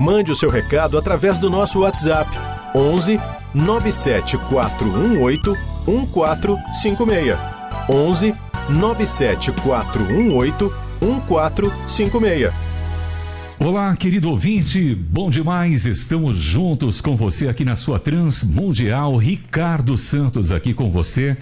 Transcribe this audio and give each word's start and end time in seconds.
Mande 0.00 0.32
o 0.32 0.36
seu 0.36 0.50
recado 0.50 0.98
através 0.98 1.38
do 1.38 1.48
nosso 1.48 1.78
WhatsApp 1.80 2.28
11 2.74 3.20
97418 3.54 5.56
1456. 5.86 7.38
11 7.88 8.34
97418 8.70 10.72
1456. 11.00 12.52
Olá, 13.58 13.96
querido 13.96 14.30
ouvinte, 14.30 14.94
bom 14.94 15.30
demais. 15.30 15.86
Estamos 15.86 16.36
juntos 16.36 17.00
com 17.00 17.16
você 17.16 17.48
aqui 17.48 17.64
na 17.64 17.76
sua 17.76 17.98
Transmundial. 17.98 19.16
Ricardo 19.16 19.96
Santos 19.96 20.52
aqui 20.52 20.74
com 20.74 20.90
você. 20.90 21.34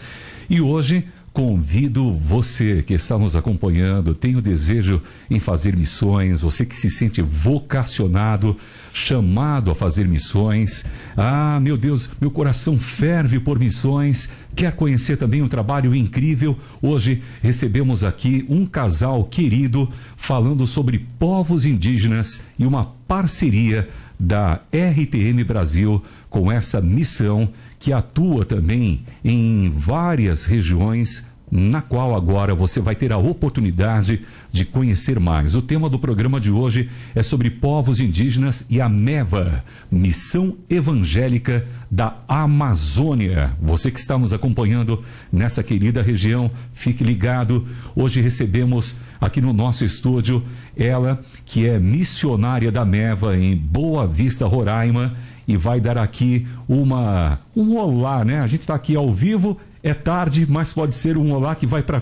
E 0.49 0.61
hoje 0.61 1.05
Convido 1.33 2.13
você 2.13 2.83
que 2.83 2.93
está 2.93 3.17
nos 3.17 3.35
acompanhando, 3.35 4.15
tem 4.15 4.37
o 4.37 4.43
desejo 4.43 5.01
em 5.31 5.41
fazer 5.41 5.75
missões, 5.75 6.43
você 6.43 6.67
que 6.67 6.77
se 6.77 6.91
sente 6.91 7.23
vocacionado, 7.23 8.55
chamado 8.93 9.71
a 9.71 9.75
fazer 9.75 10.07
missões. 10.07 10.85
Ah, 11.17 11.59
meu 11.59 11.79
Deus, 11.79 12.11
meu 12.21 12.31
coração 12.31 12.79
ferve 12.79 13.41
por 13.41 13.59
missões. 13.59 14.29
Quer 14.55 14.73
conhecer 14.77 15.17
também 15.17 15.41
um 15.41 15.49
trabalho 15.49 15.95
incrível? 15.95 16.55
Hoje 16.83 17.23
recebemos 17.41 18.05
aqui 18.05 18.45
um 18.47 18.67
casal 18.67 19.25
querido 19.25 19.89
falando 20.15 20.67
sobre 20.67 20.99
povos 21.19 21.65
indígenas 21.65 22.43
e 22.59 22.67
uma 22.67 22.85
parceria 22.85 23.89
da 24.21 24.61
RTM 24.71 25.43
Brasil 25.45 26.03
com 26.29 26.53
essa 26.53 26.81
missão 26.81 27.51
que 27.83 27.93
atua 27.93 28.45
também 28.45 29.03
em 29.25 29.69
várias 29.69 30.45
regiões 30.45 31.27
na 31.51 31.83
qual 31.83 32.15
agora 32.15 32.55
você 32.55 32.81
vai 32.81 32.95
ter 32.95 33.13
a 33.13 33.19
oportunidade 33.19 34.23
de 34.53 34.65
conhecer 34.65 35.19
mais. 35.19 35.57
O 35.57 35.61
tema 35.61 35.91
do 35.91 35.99
programa 35.99 36.39
de 36.39 36.51
hoje 36.51 36.89
é 37.13 37.25
sobre 37.25 37.51
povos 37.51 38.01
indígenas 38.01 38.65
e 38.71 38.81
a 38.81 38.89
MEVA, 38.89 39.65
Missão 39.91 40.57
Evangélica 40.71 41.67
da 41.91 42.19
Amazônia. 42.29 43.55
Você 43.61 43.91
que 43.91 43.99
está 43.99 44.17
nos 44.17 44.33
acompanhando 44.33 45.03
nessa 45.31 45.63
querida 45.63 46.03
região, 46.03 46.51
fique 46.73 47.03
ligado. 47.03 47.67
Hoje 47.97 48.21
recebemos 48.21 48.95
aqui 49.21 49.41
no 49.41 49.53
nosso 49.53 49.85
estúdio 49.85 50.43
ela 50.77 51.21
que 51.45 51.67
é 51.67 51.81
missionária 51.81 52.71
da 52.71 52.85
MEVA 52.85 53.37
em 53.37 53.57
Boa 53.57 54.07
Vista, 54.07 54.47
Roraima 54.47 55.15
e 55.53 55.57
vai 55.57 55.81
dar 55.81 55.99
aqui 55.99 56.47
uma 56.69 57.41
um 57.55 57.77
olá, 57.77 58.25
né? 58.25 58.41
A 58.41 58.47
gente 58.47 58.63
está 58.63 58.75
aqui 58.75 58.97
ao 58.97 59.13
vivo 59.13 59.59
é 59.83 59.93
tarde, 59.93 60.47
mas 60.49 60.73
pode 60.73 60.95
ser 60.95 61.19
um 61.19 61.33
olá 61.33 61.57
que 61.57 61.67
vai 61.67 61.83
para 61.83 62.01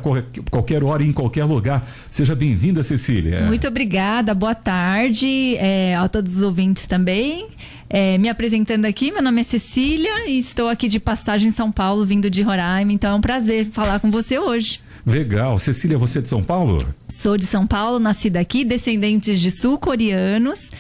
qualquer 0.51 0.85
hora 0.85 1.03
e 1.03 1.09
em 1.09 1.13
qualquer 1.13 1.45
lugar. 1.45 1.89
Seja 2.09 2.35
bem-vinda, 2.35 2.83
Cecília. 2.83 3.47
Muito 3.47 3.67
obrigada, 3.67 4.35
boa 4.35 4.55
tarde 4.55 5.57
é, 5.57 5.95
a 5.95 6.07
todos 6.07 6.37
os 6.37 6.43
ouvintes 6.43 6.87
também. 6.87 7.49
É, 7.89 8.19
me 8.19 8.29
apresentando 8.29 8.85
aqui, 8.85 9.11
meu 9.11 9.23
nome 9.23 9.41
é 9.41 9.45
Cecília 9.45 10.29
e 10.29 10.39
estou 10.39 10.69
aqui 10.69 10.89
de 10.89 11.01
passagem 11.01 11.49
em 11.49 11.53
São 11.53 11.73
Paulo, 11.73 12.05
vindo 12.05 12.29
de 12.31 12.43
Roraima, 12.43 12.93
então 12.93 13.13
é 13.13 13.15
um 13.15 13.21
prazer 13.21 13.69
falar 13.73 13.99
com 13.99 14.11
você 14.11 14.39
hoje. 14.39 14.81
Legal. 15.07 15.59
Cecília, 15.59 15.99
você 15.99 16.19
é 16.19 16.23
de 16.23 16.29
São 16.29 16.43
Paulo? 16.43 16.85
Sou 17.09 17.37
de 17.37 17.47
São 17.47 17.67
Paulo, 17.67 17.99
nascida 17.99 18.41
aqui, 18.41 18.65
descendentes 18.65 19.41
de 19.41 19.51
sul-coreanos. 19.51 20.71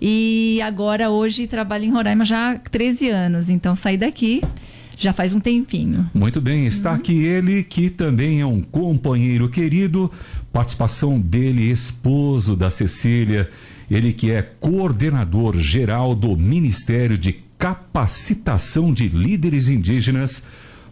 E 0.00 0.60
agora, 0.62 1.10
hoje, 1.10 1.46
trabalho 1.46 1.84
em 1.84 1.90
Roraima 1.90 2.24
já 2.24 2.52
há 2.52 2.58
13 2.58 3.08
anos. 3.08 3.50
Então, 3.50 3.76
saí 3.76 3.96
daqui 3.96 4.42
já 4.96 5.12
faz 5.12 5.34
um 5.34 5.40
tempinho. 5.40 6.08
Muito 6.14 6.40
bem, 6.40 6.66
está 6.66 6.90
uhum. 6.90 6.96
aqui 6.96 7.22
ele 7.22 7.62
que 7.62 7.90
também 7.90 8.40
é 8.40 8.46
um 8.46 8.62
companheiro 8.62 9.48
querido, 9.48 10.10
participação 10.52 11.20
dele, 11.20 11.70
esposo 11.70 12.56
da 12.56 12.70
Cecília, 12.70 13.48
ele 13.90 14.12
que 14.12 14.30
é 14.30 14.40
coordenador 14.40 15.58
geral 15.58 16.14
do 16.14 16.34
Ministério 16.34 17.18
de 17.18 17.34
Capacitação 17.58 18.92
de 18.92 19.08
Líderes 19.08 19.68
Indígenas, 19.68 20.42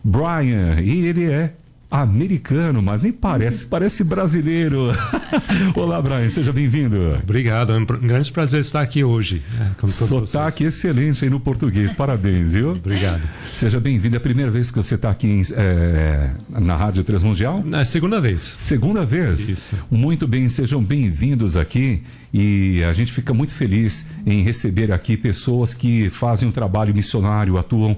Brian, 0.03 0.81
e 0.83 1.07
ele 1.07 1.25
é 1.25 1.55
americano, 1.91 2.83
mas 2.83 3.03
nem 3.03 3.13
parece, 3.13 3.67
parece 3.71 4.03
brasileiro. 4.03 4.89
Olá, 5.77 6.01
Brian, 6.01 6.29
seja 6.29 6.53
bem-vindo. 6.53 6.97
Obrigado, 7.23 7.73
é 7.73 7.79
um 7.79 7.85
grande 7.85 8.31
prazer 8.33 8.61
estar 8.61 8.81
aqui 8.81 9.05
hoje. 9.05 9.43
É, 9.83 9.87
Sotaque 9.87 10.65
excelente 10.65 11.25
aí 11.25 11.31
no 11.31 11.39
português, 11.39 11.93
parabéns, 11.93 12.53
viu? 12.53 12.73
Obrigado. 12.73 13.23
Seja 13.53 13.79
bem-vindo, 13.79 14.17
é 14.17 14.19
a 14.19 14.21
primeira 14.21 14.51
vez 14.51 14.71
que 14.71 14.77
você 14.77 14.95
está 14.97 15.11
aqui 15.11 15.43
é, 15.53 16.31
na 16.49 16.77
Rádio 16.77 17.05
Transmundial? 17.05 17.65
É 17.73 17.81
a 17.81 17.85
segunda 17.85 18.21
vez. 18.21 18.55
Segunda 18.59 19.05
vez? 19.05 19.49
Isso. 19.49 19.77
Muito 19.91 20.27
bem, 20.27 20.49
sejam 20.49 20.83
bem-vindos 20.83 21.57
aqui 21.57 22.03
e 22.33 22.83
a 22.83 22.93
gente 22.93 23.13
fica 23.13 23.33
muito 23.33 23.55
feliz 23.55 24.05
em 24.27 24.43
receber 24.43 24.91
aqui 24.91 25.17
pessoas 25.17 25.73
que 25.73 26.11
fazem 26.11 26.49
um 26.49 26.53
trabalho 26.53 26.93
missionário, 26.95 27.57
atuam 27.57 27.97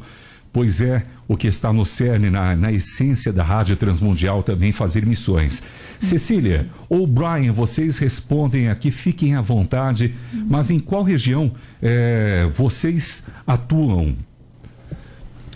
pois 0.57 0.81
é 0.81 1.05
o 1.29 1.37
que 1.37 1.49
está 1.49 1.71
no 1.71 1.85
cerne, 1.85 2.31
na, 2.31 2.57
na 2.57 2.73
essência 2.73 3.31
da 3.31 3.43
Rádio 3.43 3.77
Transmundial 3.77 4.43
também 4.43 4.73
fazer 4.73 5.05
missões. 5.05 5.63
Cecília 6.01 6.65
ou 6.89 7.07
Brian, 7.07 7.53
vocês 7.53 7.99
respondem 7.99 8.71
aqui, 8.71 8.91
fiquem 8.91 9.35
à 9.35 9.43
vontade, 9.43 10.15
mas 10.33 10.71
em 10.71 10.81
qual 10.81 11.03
região 11.03 11.53
é, 11.83 12.49
vocês 12.57 13.23
atuam? 13.47 14.17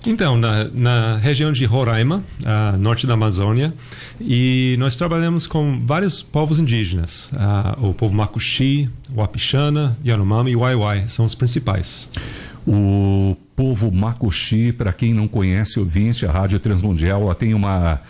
Então, 0.06 0.36
na, 0.36 0.64
na, 0.64 1.16
região 1.16 1.50
de 1.50 1.64
Roraima, 1.64 2.22
uh, 2.40 2.78
norte 2.78 3.06
da 3.06 3.14
Amazônia, 3.14 3.72
e 4.20 4.76
nós 4.78 4.96
trabalhamos 4.96 5.46
com 5.46 5.80
vários 5.84 6.22
povos 6.22 6.58
indígenas. 6.58 7.28
O 7.78 7.92
povo 7.94 8.14
Makuxi, 8.14 8.88
o 9.14 9.22
Apixana, 9.22 9.96
Yanomami 10.04 10.52
e 10.52 10.56
Waiwai 10.56 11.06
são 11.08 11.24
os 11.24 11.34
principais. 11.34 12.08
O 12.72 13.36
povo 13.56 13.90
Makuxi, 13.90 14.70
para 14.70 14.92
quem 14.92 15.12
não 15.12 15.26
conhece, 15.26 15.80
ouvinte, 15.80 16.24
a 16.24 16.30
Rádio 16.30 16.60
Transmundial 16.60 17.22
ela 17.22 17.34
tem 17.34 17.52
uma, 17.52 18.00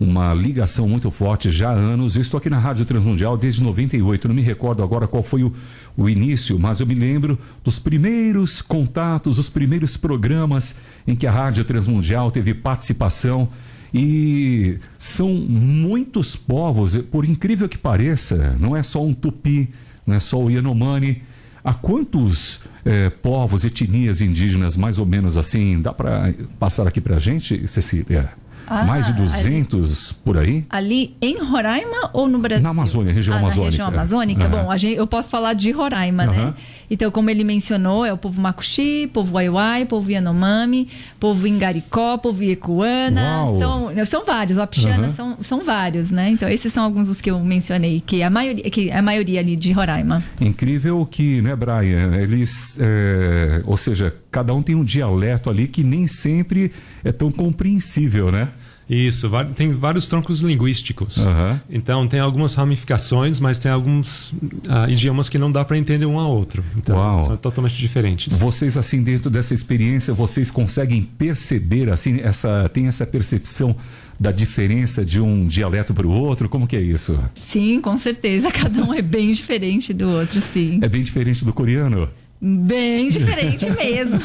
uma 0.00 0.34
ligação 0.34 0.88
muito 0.88 1.08
forte 1.08 1.52
já 1.52 1.68
há 1.68 1.72
anos. 1.72 2.16
Eu 2.16 2.22
estou 2.22 2.36
aqui 2.36 2.50
na 2.50 2.58
Rádio 2.58 2.84
Transmundial 2.84 3.36
desde 3.36 3.62
98, 3.62 4.26
não 4.26 4.34
me 4.34 4.42
recordo 4.42 4.82
agora 4.82 5.06
qual 5.06 5.22
foi 5.22 5.44
o, 5.44 5.52
o 5.96 6.08
início, 6.08 6.58
mas 6.58 6.80
eu 6.80 6.86
me 6.88 6.96
lembro 6.96 7.38
dos 7.62 7.78
primeiros 7.78 8.60
contatos, 8.60 9.38
os 9.38 9.48
primeiros 9.48 9.96
programas 9.96 10.74
em 11.06 11.14
que 11.14 11.24
a 11.24 11.30
Rádio 11.30 11.64
Transmundial 11.64 12.32
teve 12.32 12.54
participação. 12.54 13.48
E 13.94 14.80
são 14.98 15.32
muitos 15.32 16.34
povos, 16.34 16.96
por 16.96 17.24
incrível 17.24 17.68
que 17.68 17.78
pareça, 17.78 18.56
não 18.58 18.76
é 18.76 18.82
só 18.82 19.00
um 19.00 19.14
tupi, 19.14 19.70
não 20.04 20.16
é 20.16 20.18
só 20.18 20.42
o 20.42 20.50
Yanomami, 20.50 21.22
Há 21.68 21.74
quantos 21.74 22.60
é, 22.88 23.10
povos, 23.10 23.66
etnias 23.66 24.22
indígenas, 24.22 24.74
mais 24.76 24.98
ou 24.98 25.04
menos 25.04 25.36
assim, 25.36 25.80
dá 25.80 25.92
para 25.92 26.32
passar 26.58 26.88
aqui 26.88 27.02
para 27.02 27.16
a 27.16 27.18
gente, 27.18 27.68
Cecília? 27.68 28.30
Ah, 28.68 28.84
Mais 28.84 29.06
de 29.06 29.14
200 29.14 30.10
ali, 30.10 30.18
por 30.24 30.36
aí? 30.36 30.64
Ali 30.68 31.16
em 31.22 31.38
Roraima 31.38 32.10
ou 32.12 32.28
no 32.28 32.38
Brasil? 32.38 32.62
Na 32.62 32.70
Amazônia, 32.70 33.12
região 33.12 33.36
ah, 33.36 33.40
amazônica. 33.40 33.70
região 33.70 33.88
amazônica? 33.88 34.44
Uhum. 34.44 34.50
Bom, 34.50 34.76
gente, 34.76 34.96
eu 34.96 35.06
posso 35.06 35.30
falar 35.30 35.54
de 35.54 35.70
Roraima, 35.70 36.24
uhum. 36.24 36.32
né? 36.32 36.54
Então, 36.90 37.10
como 37.10 37.28
ele 37.28 37.44
mencionou, 37.44 38.04
é 38.04 38.12
o 38.12 38.16
povo 38.16 38.40
Makuxi, 38.40 39.10
povo 39.12 39.34
Waiwai, 39.34 39.84
povo 39.84 40.10
Yanomami, 40.10 40.88
povo 41.20 41.46
Ingaricó, 41.46 42.16
povo 42.16 42.42
Iecuana. 42.42 43.44
São, 43.58 44.06
são 44.06 44.24
vários, 44.24 44.58
o 44.58 44.62
Apixana, 44.62 45.06
uhum. 45.06 45.12
são, 45.12 45.36
são 45.42 45.64
vários, 45.64 46.10
né? 46.10 46.30
Então, 46.30 46.48
esses 46.48 46.72
são 46.72 46.84
alguns 46.84 47.08
dos 47.08 47.20
que 47.20 47.30
eu 47.30 47.38
mencionei, 47.40 48.00
que 48.00 48.22
a 48.22 48.30
maioria, 48.30 48.70
que 48.70 48.90
a 48.90 49.02
maioria 49.02 49.40
ali 49.40 49.56
de 49.56 49.72
Roraima. 49.72 50.22
Incrível 50.40 51.06
que, 51.10 51.42
né, 51.42 51.54
Brian? 51.54 52.14
Eles, 52.14 52.78
é, 52.80 53.62
ou 53.66 53.76
seja, 53.76 54.14
cada 54.30 54.54
um 54.54 54.62
tem 54.62 54.74
um 54.74 54.84
dialeto 54.84 55.50
ali 55.50 55.66
que 55.66 55.82
nem 55.82 56.06
sempre 56.06 56.72
é 57.04 57.12
tão 57.12 57.30
compreensível, 57.30 58.30
né? 58.30 58.48
Isso, 58.88 59.30
tem 59.54 59.74
vários 59.74 60.08
troncos 60.08 60.40
linguísticos. 60.40 61.18
Uhum. 61.18 61.60
Então, 61.68 62.08
tem 62.08 62.20
algumas 62.20 62.54
ramificações, 62.54 63.38
mas 63.38 63.58
tem 63.58 63.70
alguns 63.70 64.30
uh, 64.30 64.88
idiomas 64.88 65.28
que 65.28 65.36
não 65.36 65.52
dá 65.52 65.62
para 65.62 65.76
entender 65.76 66.06
um 66.06 66.18
ao 66.18 66.30
outro. 66.30 66.64
Então, 66.74 66.96
Uau. 66.96 67.20
são 67.20 67.36
totalmente 67.36 67.76
diferentes. 67.76 68.32
Vocês, 68.38 68.78
assim, 68.78 69.02
dentro 69.02 69.28
dessa 69.28 69.52
experiência, 69.52 70.14
vocês 70.14 70.50
conseguem 70.50 71.02
perceber, 71.02 71.90
assim, 71.90 72.18
essa, 72.20 72.66
tem 72.70 72.86
essa 72.86 73.06
percepção 73.06 73.76
da 74.18 74.32
diferença 74.32 75.04
de 75.04 75.20
um 75.20 75.46
dialeto 75.46 75.92
para 75.92 76.06
o 76.06 76.10
outro? 76.10 76.48
Como 76.48 76.66
que 76.66 76.74
é 76.74 76.80
isso? 76.80 77.18
Sim, 77.34 77.82
com 77.82 77.98
certeza. 77.98 78.50
Cada 78.52 78.82
um 78.82 78.94
é 78.94 79.02
bem 79.02 79.34
diferente 79.34 79.92
do 79.92 80.08
outro, 80.08 80.40
sim. 80.40 80.80
É 80.80 80.88
bem 80.88 81.02
diferente 81.02 81.44
do 81.44 81.52
coreano? 81.52 82.08
Bem 82.40 83.08
diferente 83.08 83.68
mesmo. 83.70 84.20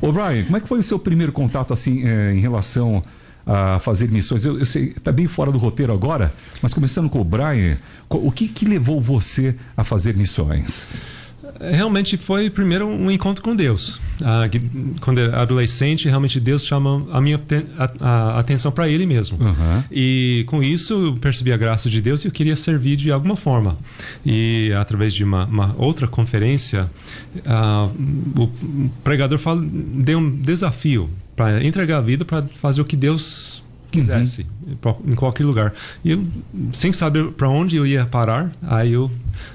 Ô 0.00 0.10
Brian, 0.10 0.44
como 0.44 0.56
é 0.56 0.60
que 0.60 0.68
foi 0.68 0.80
o 0.80 0.82
seu 0.82 0.98
primeiro 0.98 1.32
contato 1.32 1.72
assim 1.72 2.06
é, 2.06 2.34
em 2.34 2.40
relação 2.40 3.02
a 3.46 3.78
fazer 3.78 4.10
missões? 4.10 4.44
Eu, 4.44 4.58
eu 4.58 4.66
sei, 4.66 4.94
está 4.96 5.12
bem 5.12 5.26
fora 5.26 5.52
do 5.52 5.58
roteiro 5.58 5.92
agora, 5.92 6.32
mas 6.60 6.74
começando 6.74 7.08
com 7.08 7.20
o 7.20 7.24
Brian, 7.24 7.78
o 8.08 8.32
que, 8.32 8.48
que 8.48 8.64
levou 8.64 9.00
você 9.00 9.54
a 9.76 9.84
fazer 9.84 10.16
missões? 10.16 10.88
Realmente 11.60 12.16
foi 12.16 12.50
primeiro 12.50 12.86
um 12.86 13.10
encontro 13.10 13.42
com 13.42 13.54
Deus. 13.54 14.00
Ah, 14.22 14.48
quando 15.00 15.20
era 15.20 15.40
adolescente, 15.40 16.08
realmente 16.08 16.38
Deus 16.38 16.64
chama 16.64 17.06
a 17.12 17.20
minha 17.20 17.40
a, 17.78 18.08
a 18.08 18.38
atenção 18.38 18.70
para 18.72 18.88
Ele 18.88 19.06
mesmo. 19.06 19.38
Uhum. 19.40 19.84
E 19.90 20.44
com 20.46 20.62
isso 20.62 20.94
eu 20.94 21.16
percebi 21.16 21.52
a 21.52 21.56
graça 21.56 21.88
de 21.88 22.00
Deus 22.00 22.24
e 22.24 22.28
eu 22.28 22.32
queria 22.32 22.56
servir 22.56 22.96
de 22.96 23.10
alguma 23.10 23.36
forma. 23.36 23.76
E 24.24 24.72
através 24.78 25.12
de 25.14 25.24
uma, 25.24 25.44
uma 25.46 25.74
outra 25.78 26.06
conferência, 26.06 26.90
ah, 27.46 27.88
o 28.36 28.48
pregador 29.02 29.38
fala, 29.38 29.64
deu 29.64 30.18
um 30.18 30.30
desafio 30.30 31.08
para 31.36 31.64
entregar 31.64 31.98
a 31.98 32.00
vida 32.00 32.24
para 32.24 32.42
fazer 32.60 32.80
o 32.80 32.84
que 32.84 32.96
Deus 32.96 33.62
quisesse, 33.90 34.46
uhum. 34.66 35.12
em 35.12 35.14
qualquer 35.14 35.44
lugar. 35.44 35.72
E 36.04 36.10
eu, 36.10 36.24
sem 36.72 36.92
saber 36.92 37.30
para 37.32 37.48
onde 37.48 37.76
eu 37.76 37.86
ia 37.86 38.04
parar, 38.04 38.52
aí 38.62 38.92
eu 38.92 39.10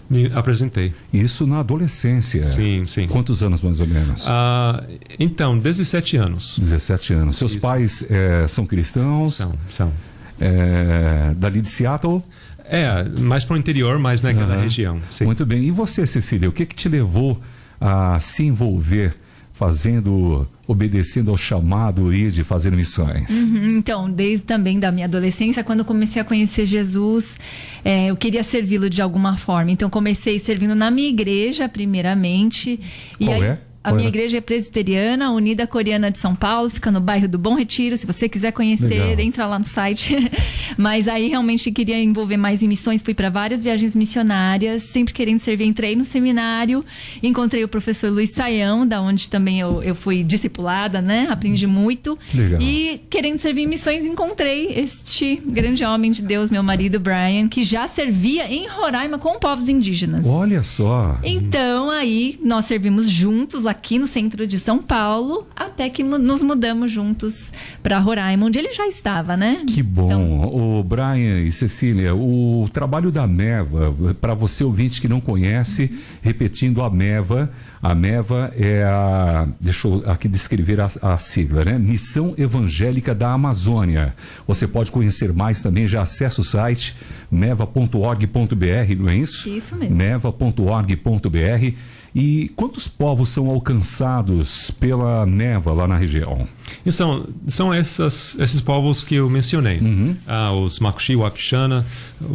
me 0.10 0.32
apresentei. 0.34 0.94
Isso 1.14 1.46
na 1.46 1.60
adolescência? 1.60 2.44
Sim, 2.44 2.84
sim. 2.86 3.08
Quantos 3.08 3.44
anos 3.44 3.62
mais 3.62 3.80
ou 3.80 3.88
menos? 3.88 4.26
Ah, 4.28 4.84
então, 5.20 5.58
17 5.58 6.18
anos. 6.18 6.56
17 6.58 7.14
anos. 7.14 7.38
Seus 7.38 7.54
Isso. 7.54 7.62
pais 7.62 8.06
é, 8.10 8.48
são 8.48 8.66
cristãos? 8.66 9.36
São, 9.36 9.54
são. 9.70 9.92
É, 10.40 11.34
dali 11.36 11.62
de 11.62 11.70
Seattle? 11.70 12.24
É, 12.66 13.04
mais 13.20 13.44
para 13.44 13.56
o 13.56 13.58
interior, 13.58 13.98
mais 13.98 14.22
naquela 14.22 14.56
uhum. 14.56 14.62
região. 14.62 15.00
Sim. 15.10 15.26
Muito 15.26 15.46
bem. 15.46 15.64
E 15.64 15.72
você, 15.72 16.06
Cecília, 16.06 16.48
o 16.48 16.52
que, 16.52 16.66
que 16.66 16.76
te 16.76 16.88
levou 16.88 17.40
a 17.82 18.20
se 18.20 18.44
envolver 18.44 19.16
fazendo, 19.52 20.48
obedecendo 20.70 21.32
ao 21.32 21.38
chamado 21.38 22.14
e 22.14 22.30
de 22.30 22.44
fazer 22.44 22.72
missões? 22.72 23.32
Uhum, 23.32 23.70
então, 23.80 24.08
desde 24.08 24.46
também 24.46 24.80
da 24.80 24.92
minha 24.92 25.08
adolescência, 25.08 25.64
quando 25.64 25.84
comecei 25.84 26.22
a 26.22 26.26
conhecer 26.26 26.68
Jesus, 26.68 27.40
é, 27.84 28.12
eu 28.12 28.16
queria 28.16 28.44
servi-lo 28.44 28.88
de 28.88 29.02
alguma 29.02 29.36
forma. 29.36 29.72
Então, 29.72 29.90
comecei 29.90 30.38
servindo 30.38 30.76
na 30.76 30.92
minha 30.92 31.10
igreja, 31.10 31.68
primeiramente. 31.68 32.80
Qual 33.18 33.42
aí, 33.42 33.48
é? 33.48 33.60
A 33.82 33.94
minha 33.94 34.10
igreja 34.10 34.38
é 34.38 34.42
presbiteriana, 34.42 35.32
Unida 35.32 35.66
Coreana 35.66 36.12
de 36.12 36.18
São 36.18 36.36
Paulo, 36.36 36.70
fica 36.70 36.92
no 36.92 37.00
bairro 37.00 37.30
do 37.30 37.40
Bom 37.40 37.56
Retiro. 37.56 37.96
Se 37.98 38.06
você 38.06 38.28
quiser 38.28 38.52
conhecer, 38.52 38.88
Legal. 38.88 39.20
entra 39.20 39.46
lá 39.46 39.58
no 39.58 39.66
site. 39.66 40.16
Mas 40.78 41.08
aí 41.08 41.30
realmente 41.30 41.72
queria 41.72 42.02
envolver 42.02 42.38
mais 42.38 42.62
em 42.62 42.68
missões, 42.68 43.02
fui 43.02 43.14
para 43.14 43.30
várias 43.30 43.64
viagens 43.64 43.96
missionárias, 43.96 44.84
sempre 44.84 45.14
querendo 45.14 45.40
servir. 45.40 45.66
Entrei 45.66 45.96
no 45.96 46.06
seminário, 46.06 46.84
encontrei 47.24 47.64
o 47.64 47.68
professor 47.68 48.12
Luiz 48.12 48.32
Saião, 48.32 48.86
da 48.86 49.02
onde 49.02 49.30
também 49.30 49.60
eu, 49.60 49.82
eu 49.82 49.96
fui 49.96 50.24
discipulada, 50.24 51.02
né? 51.02 51.28
Aprendi 51.30 51.66
muito. 51.66 52.18
Legal. 52.34 52.62
E 52.62 53.02
querendo 53.10 53.38
servir 53.38 53.64
em 53.64 53.68
missões, 53.68 54.06
encontrei 54.06 54.74
este 54.76 55.42
grande 55.46 55.84
homem 55.86 56.12
de 56.12 56.22
Deus, 56.22 56.50
meu 56.50 56.64
marido 56.64 57.00
Brian, 57.00 57.48
que 57.48 57.64
já 57.64 57.88
servia 57.88 58.52
em 58.52 58.68
Roraima 58.68 59.18
com 59.18 59.40
povos 59.40 59.70
indígenas. 59.70 60.28
Olha 60.28 60.64
só. 60.64 61.18
Então 61.24 61.90
aí 61.90 62.38
nós 62.44 62.66
servimos 62.66 63.10
juntos 63.10 63.64
aqui 63.70 63.98
no 64.00 64.08
centro 64.08 64.46
de 64.46 64.60
São 64.60 64.80
Paulo, 64.80 65.48
até 65.56 65.90
que 65.90 66.04
nos 66.04 66.44
mudamos 66.44 66.92
juntos 66.92 67.52
para 67.82 67.98
Roraima, 68.00 68.46
onde 68.46 68.60
ele 68.60 68.74
já 68.74 68.88
estava, 68.88 69.38
né? 69.38 69.64
Que 69.68 69.82
bom. 69.82 70.06
Então... 70.06 70.80
O 70.80 70.84
Brian 70.84 71.42
e 71.42 71.52
Cecília, 71.52 72.16
o 72.16 72.68
trabalho 72.74 73.12
da 73.12 73.28
Meva, 73.28 73.96
para 74.20 74.34
você 74.34 74.64
ouvinte 74.64 75.00
que 75.00 75.08
não 75.08 75.22
conhece, 75.22 75.92
repetindo 76.22 76.82
a 76.82 76.90
Meva, 76.90 77.50
a 77.82 77.96
MEVA 77.96 78.54
é 78.58 78.84
a, 78.84 79.48
deixa 79.60 79.88
eu 79.88 80.04
aqui 80.06 80.28
descrever 80.28 80.82
a, 80.82 80.90
a, 81.02 81.18
sigla, 81.18 81.64
né? 81.64 81.80
Missão 81.80 82.34
Evangélica 82.38 83.16
da 83.16 83.32
Amazônia. 83.32 84.14
Você 84.46 84.68
pode 84.68 84.92
conhecer 84.92 85.32
mais 85.32 85.62
também, 85.62 85.88
já 85.88 86.02
acessa 86.02 86.42
o 86.42 86.44
site 86.44 86.96
meva.org.br, 87.32 88.96
não 88.98 89.10
é 89.10 89.16
isso? 89.16 89.48
Isso 89.48 89.76
mesmo. 89.76 89.96
meva.org.br 89.96 91.76
e 92.14 92.52
quantos 92.56 92.88
povos 92.88 93.30
são 93.30 93.50
alcançados 93.50 94.72
pela 94.72 95.26
neva 95.26 95.74
lá 95.74 95.88
na 95.88 95.96
região? 95.96 96.48
E 96.86 96.92
são, 96.92 97.28
são 97.48 97.74
essas, 97.74 98.36
esses 98.40 98.62
povos 98.62 99.04
que 99.04 99.16
eu 99.16 99.30
mencionei. 99.30 99.80
Uhum. 99.80 100.16
Ah, 100.26 100.52
os 100.54 100.80
Makushi, 100.80 101.16
o 101.16 101.32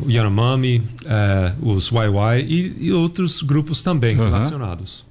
Yanomami, 0.08 0.82
eh, 1.04 1.52
os 1.60 1.90
Waiwai 1.90 2.40
e, 2.42 2.86
e, 2.86 2.92
outros 2.92 3.42
grupos 3.42 3.82
também 3.82 4.16
uhum. 4.18 4.24
relacionados. 4.24 5.04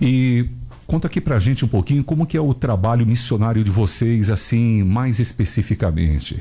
E 0.00 0.46
conta 0.86 1.06
aqui 1.06 1.20
pra 1.20 1.38
gente 1.38 1.64
um 1.64 1.68
pouquinho 1.68 2.02
como 2.02 2.26
que 2.26 2.36
é 2.36 2.40
o 2.40 2.52
trabalho 2.52 3.06
missionário 3.06 3.62
de 3.62 3.70
vocês, 3.70 4.30
assim, 4.30 4.82
mais 4.82 5.20
especificamente. 5.20 6.40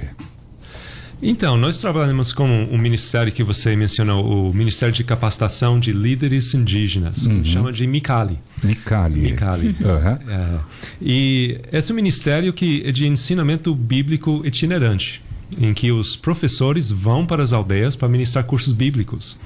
Então, 1.21 1.56
nós 1.56 1.77
trabalhamos 1.77 2.33
com 2.33 2.47
um 2.47 2.77
ministério 2.77 3.31
que 3.31 3.44
você 3.44 3.75
mencionou, 3.75 4.50
o 4.50 4.53
Ministério 4.53 4.94
de 4.94 5.03
Capacitação 5.03 5.79
de 5.79 5.91
Líderes 5.91 6.53
Indígenas, 6.56 7.27
uhum. 7.27 7.44
que 7.44 7.50
chama 7.50 7.71
de 7.71 7.85
MICALI. 7.85 8.39
MICALI. 8.63 9.21
MICALI. 9.21 9.68
Uhum. 9.68 10.31
É. 10.31 10.59
E 11.00 11.59
esse 11.71 11.91
é 11.91 11.94
um 11.94 11.95
ministério 11.95 12.51
que 12.51 12.81
é 12.85 12.91
de 12.91 13.06
ensinamento 13.06 13.75
bíblico 13.75 14.41
itinerante, 14.44 15.21
em 15.59 15.74
que 15.74 15.92
os 15.92 16.15
professores 16.15 16.92
vão 16.92 17.25
para 17.25 17.44
as 17.44 17.53
aldeias 17.53 17.95
para 17.95 18.07
ministrar 18.07 18.44
cursos 18.44 18.74
bíblicos. 18.74 19.38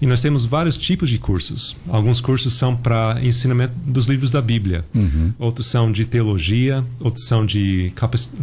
E 0.00 0.06
nós 0.06 0.20
temos 0.20 0.44
vários 0.44 0.76
tipos 0.76 1.08
de 1.08 1.18
cursos. 1.18 1.76
Alguns 1.88 2.20
cursos 2.20 2.54
são 2.54 2.76
para 2.76 3.18
ensinamento 3.22 3.72
dos 3.84 4.06
livros 4.06 4.30
da 4.30 4.40
Bíblia, 4.40 4.84
uhum. 4.94 5.32
outros 5.38 5.66
são 5.66 5.90
de 5.90 6.04
teologia, 6.04 6.84
outros 7.00 7.26
são 7.26 7.44
de 7.44 7.92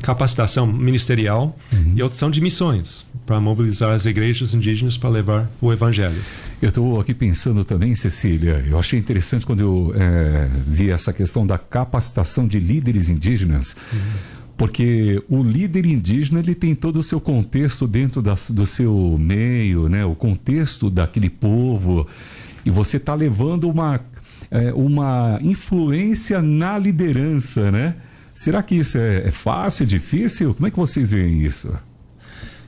capacitação 0.02 0.66
ministerial 0.66 1.58
uhum. 1.72 1.94
e 1.96 2.02
outros 2.02 2.20
são 2.20 2.30
de 2.30 2.42
missões, 2.42 3.06
para 3.26 3.40
mobilizar 3.40 3.92
as 3.92 4.06
igrejas 4.06 4.54
indígenas 4.54 4.98
para 4.98 5.10
levar 5.10 5.52
o 5.62 5.72
evangelho. 5.72 6.20
Eu 6.62 6.70
estou 6.70 7.00
aqui 7.00 7.14
pensando 7.14 7.64
também, 7.64 7.94
Cecília, 7.96 8.66
eu 8.68 8.80
achei 8.80 8.98
interessante 8.98 9.46
quando 9.46 9.60
eu 9.60 9.94
é, 9.96 10.50
vi 10.66 10.90
essa 10.90 11.14
questão 11.14 11.46
da 11.46 11.58
capacitação 11.58 12.48
de 12.48 12.60
líderes 12.60 13.10
indígenas. 13.10 13.76
Uhum 13.94 14.35
porque 14.58 15.22
o 15.30 15.44
líder 15.44 15.86
indígena 15.86 16.40
ele 16.40 16.56
tem 16.56 16.74
todo 16.74 16.98
o 16.98 17.04
seu 17.04 17.20
contexto 17.20 17.88
dentro 17.88 18.22
da, 18.22 18.36
do 18.50 18.66
seu 18.66 19.18
meio, 19.20 19.90
né? 19.90 20.06
o 20.06 20.16
contexto 20.16 20.90
daquele 20.90 21.30
povo, 21.30 22.08
e 22.66 22.70
você 22.70 22.98
está 22.98 23.14
levando 23.14 23.70
uma, 23.70 24.00
é, 24.50 24.74
uma 24.74 25.40
influência 25.42 26.42
na 26.42 26.78
liderança, 26.78 27.72
né? 27.72 27.96
Será 28.34 28.62
que 28.64 28.76
isso 28.76 28.98
é, 28.98 29.28
é 29.28 29.32
fácil, 29.32 29.86
difícil? 29.86 30.54
Como 30.54 30.68
é 30.68 30.72
que 30.72 30.78
vocês 30.78 31.12
veem 31.12 31.42
isso? 31.42 31.72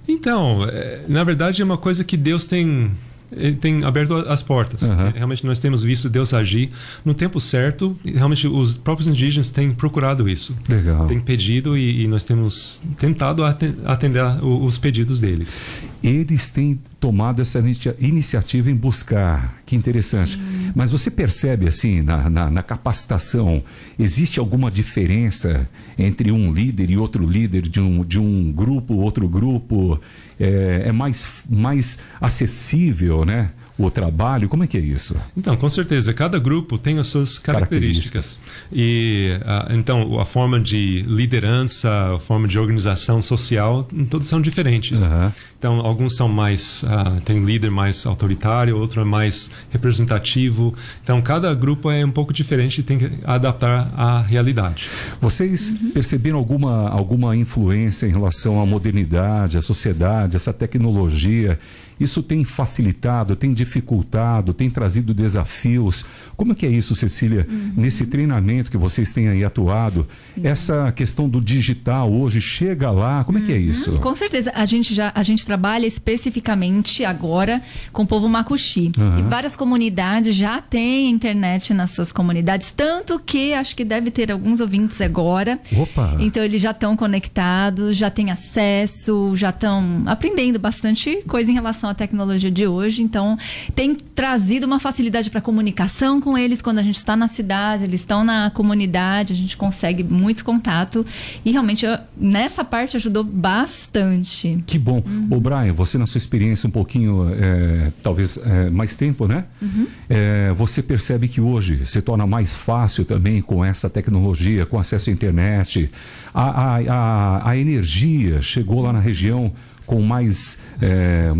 Então, 0.07 0.63
é, 0.63 1.03
na 1.07 1.23
verdade 1.23 1.61
é 1.61 1.65
uma 1.65 1.77
coisa 1.77 2.03
que 2.03 2.15
Deus 2.15 2.45
tem 2.45 2.91
ele 3.31 3.55
tem 3.55 3.83
aberto 3.83 4.13
as 4.13 4.41
portas. 4.41 4.81
Uhum. 4.83 5.11
Realmente 5.13 5.45
nós 5.45 5.59
temos 5.59 5.83
visto 5.83 6.09
Deus 6.09 6.33
agir 6.33 6.71
no 7.03 7.13
tempo 7.13 7.39
certo. 7.39 7.95
Realmente 8.05 8.47
os 8.47 8.75
próprios 8.75 9.07
indígenas 9.07 9.49
têm 9.49 9.71
procurado 9.71 10.27
isso. 10.29 10.55
Legal. 10.67 11.07
Têm 11.07 11.19
pedido 11.19 11.77
e, 11.77 12.03
e 12.03 12.07
nós 12.07 12.23
temos 12.23 12.81
tentado 12.97 13.43
atender 13.43 14.23
os 14.41 14.77
pedidos 14.77 15.19
deles. 15.19 15.59
Eles 16.03 16.51
têm 16.51 16.79
tomado 16.99 17.41
essa 17.41 17.63
iniciativa 17.99 18.69
em 18.71 18.75
buscar. 18.75 19.56
Que 19.67 19.75
interessante. 19.75 20.39
Mas 20.73 20.91
você 20.91 21.11
percebe 21.11 21.67
assim 21.67 22.01
na, 22.01 22.29
na, 22.29 22.49
na, 22.49 22.63
capacitação 22.63 23.61
existe 23.99 24.39
alguma 24.39 24.71
diferença 24.71 25.69
entre 25.99 26.31
um 26.31 26.53
líder 26.53 26.89
e 26.89 26.97
outro 26.97 27.27
líder 27.27 27.63
de 27.63 27.81
um, 27.81 28.05
de 28.05 28.17
um 28.17 28.49
grupo 28.49 28.93
outro 28.93 29.27
grupo 29.27 29.99
é, 30.39 30.83
é 30.85 30.91
mais 30.93 31.27
mais 31.49 31.99
acessível, 32.21 33.25
né? 33.25 33.51
O 33.77 33.91
trabalho? 33.91 34.49
Como 34.49 34.63
é 34.63 34.67
que 34.67 34.77
é 34.77 34.81
isso? 34.81 35.15
Então, 35.35 35.55
com 35.55 35.69
certeza, 35.69 36.13
cada 36.13 36.39
grupo 36.39 36.77
tem 36.77 36.97
as 36.97 37.07
suas 37.07 37.37
características. 37.37 38.37
características. 38.37 38.39
E 38.71 39.37
uh, 39.41 39.73
então 39.75 40.19
a 40.19 40.25
forma 40.25 40.59
de 40.59 41.03
liderança, 41.07 42.15
a 42.15 42.19
forma 42.19 42.47
de 42.47 42.57
organização 42.57 43.21
social, 43.21 43.87
todos 44.09 44.27
são 44.27 44.41
diferentes. 44.41 45.01
Uhum. 45.01 45.31
Então, 45.57 45.79
alguns 45.79 46.15
são 46.15 46.27
mais 46.27 46.83
uh, 46.83 47.21
tem 47.21 47.43
líder 47.43 47.71
mais 47.71 48.05
autoritário, 48.05 48.77
outro 48.77 49.01
é 49.01 49.03
mais 49.03 49.49
representativo. 49.71 50.73
Então, 51.03 51.21
cada 51.21 51.53
grupo 51.53 51.89
é 51.89 52.05
um 52.05 52.11
pouco 52.11 52.33
diferente 52.33 52.79
e 52.79 52.83
tem 52.83 52.97
que 52.97 53.11
adaptar 53.23 53.91
à 53.95 54.21
realidade. 54.21 54.87
Vocês 55.19 55.71
uhum. 55.71 55.91
perceberam 55.91 56.37
alguma 56.37 56.89
alguma 56.89 57.35
influência 57.35 58.07
em 58.07 58.11
relação 58.11 58.61
à 58.61 58.65
modernidade, 58.65 59.57
à 59.57 59.61
sociedade, 59.61 60.35
essa 60.35 60.53
tecnologia? 60.53 61.59
Isso 61.99 62.21
tem 62.21 62.43
facilitado, 62.43 63.35
tem 63.35 63.53
dificultado, 63.53 64.53
tem 64.53 64.69
trazido 64.69 65.13
desafios. 65.13 66.05
Como 66.35 66.51
é 66.51 66.55
que 66.55 66.65
é 66.65 66.69
isso, 66.69 66.95
Cecília, 66.95 67.47
uhum. 67.49 67.73
nesse 67.75 68.05
treinamento 68.05 68.69
que 68.69 68.77
vocês 68.77 69.13
têm 69.13 69.29
aí 69.29 69.43
atuado? 69.43 70.07
Essa 70.43 70.91
questão 70.91 71.27
do 71.27 71.41
digital 71.41 72.11
hoje 72.11 72.39
chega 72.39 72.91
lá, 72.91 73.23
como 73.23 73.39
é 73.39 73.41
que 73.41 73.51
é 73.51 73.55
uhum. 73.55 73.61
isso? 73.61 73.99
Com 73.99 74.15
certeza, 74.15 74.51
a 74.53 74.65
gente 74.65 74.93
já 74.93 75.11
a 75.13 75.23
gente 75.23 75.45
trabalha 75.45 75.85
especificamente 75.85 77.03
agora 77.03 77.61
com 77.91 78.03
o 78.03 78.07
povo 78.07 78.27
macuxi. 78.27 78.91
E 79.17 79.21
várias 79.23 79.55
comunidades 79.55 80.35
já 80.35 80.61
têm 80.61 81.09
internet 81.09 81.73
nas 81.73 81.91
suas 81.91 82.11
comunidades, 82.11 82.71
tanto 82.75 83.19
que 83.19 83.53
acho 83.53 83.75
que 83.75 83.83
deve 83.83 84.11
ter 84.11 84.31
alguns 84.31 84.59
ouvintes 84.59 85.01
agora. 85.01 85.59
Opa. 85.75 86.15
Então 86.19 86.43
eles 86.43 86.61
já 86.61 86.71
estão 86.71 86.95
conectados, 86.95 87.97
já 87.97 88.09
têm 88.09 88.31
acesso, 88.31 89.35
já 89.35 89.49
estão 89.49 90.03
aprendendo 90.05 90.59
bastante 90.59 91.23
coisa 91.27 91.49
em 91.49 91.53
relação 91.53 91.86
relação 91.87 91.89
à 91.89 91.93
tecnologia 91.93 92.51
de 92.51 92.67
hoje. 92.67 93.01
Então, 93.01 93.37
tem 93.73 93.95
trazido 93.95 94.65
uma 94.65 94.79
facilidade 94.79 95.29
para 95.29 95.41
comunicação 95.41 96.19
com 96.19 96.37
eles 96.37 96.61
quando 96.61 96.79
a 96.79 96.83
gente 96.83 96.95
está 96.95 97.15
na 97.15 97.27
cidade, 97.27 97.83
eles 97.83 98.01
estão 98.01 98.23
na 98.23 98.49
comunidade, 98.49 99.33
a 99.33 99.35
gente 99.35 99.55
consegue 99.55 100.03
muito 100.03 100.43
contato. 100.43 101.05
E 101.45 101.51
realmente, 101.51 101.85
nessa 102.15 102.63
parte, 102.63 102.97
ajudou 102.97 103.23
bastante. 103.23 104.59
Que 104.65 104.77
bom. 104.77 105.03
Uhum. 105.05 105.27
Ô, 105.31 105.39
Brian, 105.39 105.73
você, 105.73 105.97
na 105.97 106.07
sua 106.07 106.19
experiência, 106.19 106.67
um 106.67 106.71
pouquinho, 106.71 107.29
é, 107.33 107.91
talvez 108.03 108.37
é, 108.37 108.69
mais 108.69 108.95
tempo, 108.95 109.27
né? 109.27 109.45
Uhum. 109.61 109.87
É, 110.09 110.53
você 110.53 110.81
percebe 110.81 111.27
que 111.27 111.39
hoje 111.41 111.85
se 111.85 112.01
torna 112.01 112.25
mais 112.25 112.55
fácil 112.55 113.05
também 113.05 113.41
com 113.41 113.63
essa 113.63 113.89
tecnologia, 113.89 114.65
com 114.65 114.77
acesso 114.77 115.09
à 115.09 115.13
internet. 115.13 115.89
A, 116.33 116.43
a, 116.43 116.77
a, 116.77 117.49
a 117.49 117.57
energia 117.57 118.41
chegou 118.41 118.81
lá 118.81 118.91
na 118.91 118.99
região 118.99 119.51
com 119.87 120.01
mais. 120.01 120.59
É, 120.79 121.33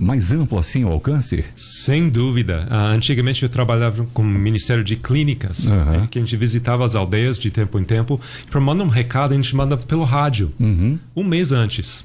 mais 0.00 0.32
amplo 0.32 0.58
assim 0.58 0.84
o 0.84 0.88
alcance? 0.88 1.44
Sem 1.54 2.08
dúvida. 2.08 2.66
Uh, 2.70 2.94
antigamente 2.94 3.42
eu 3.42 3.48
trabalhava 3.48 4.06
com 4.12 4.22
o 4.22 4.26
Ministério 4.26 4.84
de 4.84 4.96
Clínicas, 4.96 5.68
uhum. 5.68 5.84
né, 5.84 6.08
que 6.10 6.18
a 6.18 6.22
gente 6.22 6.36
visitava 6.36 6.84
as 6.84 6.94
aldeias 6.94 7.38
de 7.38 7.50
tempo 7.50 7.78
em 7.78 7.84
tempo. 7.84 8.20
Para 8.50 8.60
mandar 8.60 8.84
um 8.84 8.88
recado, 8.88 9.32
a 9.32 9.36
gente 9.36 9.54
manda 9.54 9.76
pelo 9.76 10.04
rádio, 10.04 10.50
uhum. 10.58 10.98
um 11.14 11.24
mês 11.24 11.52
antes. 11.52 12.04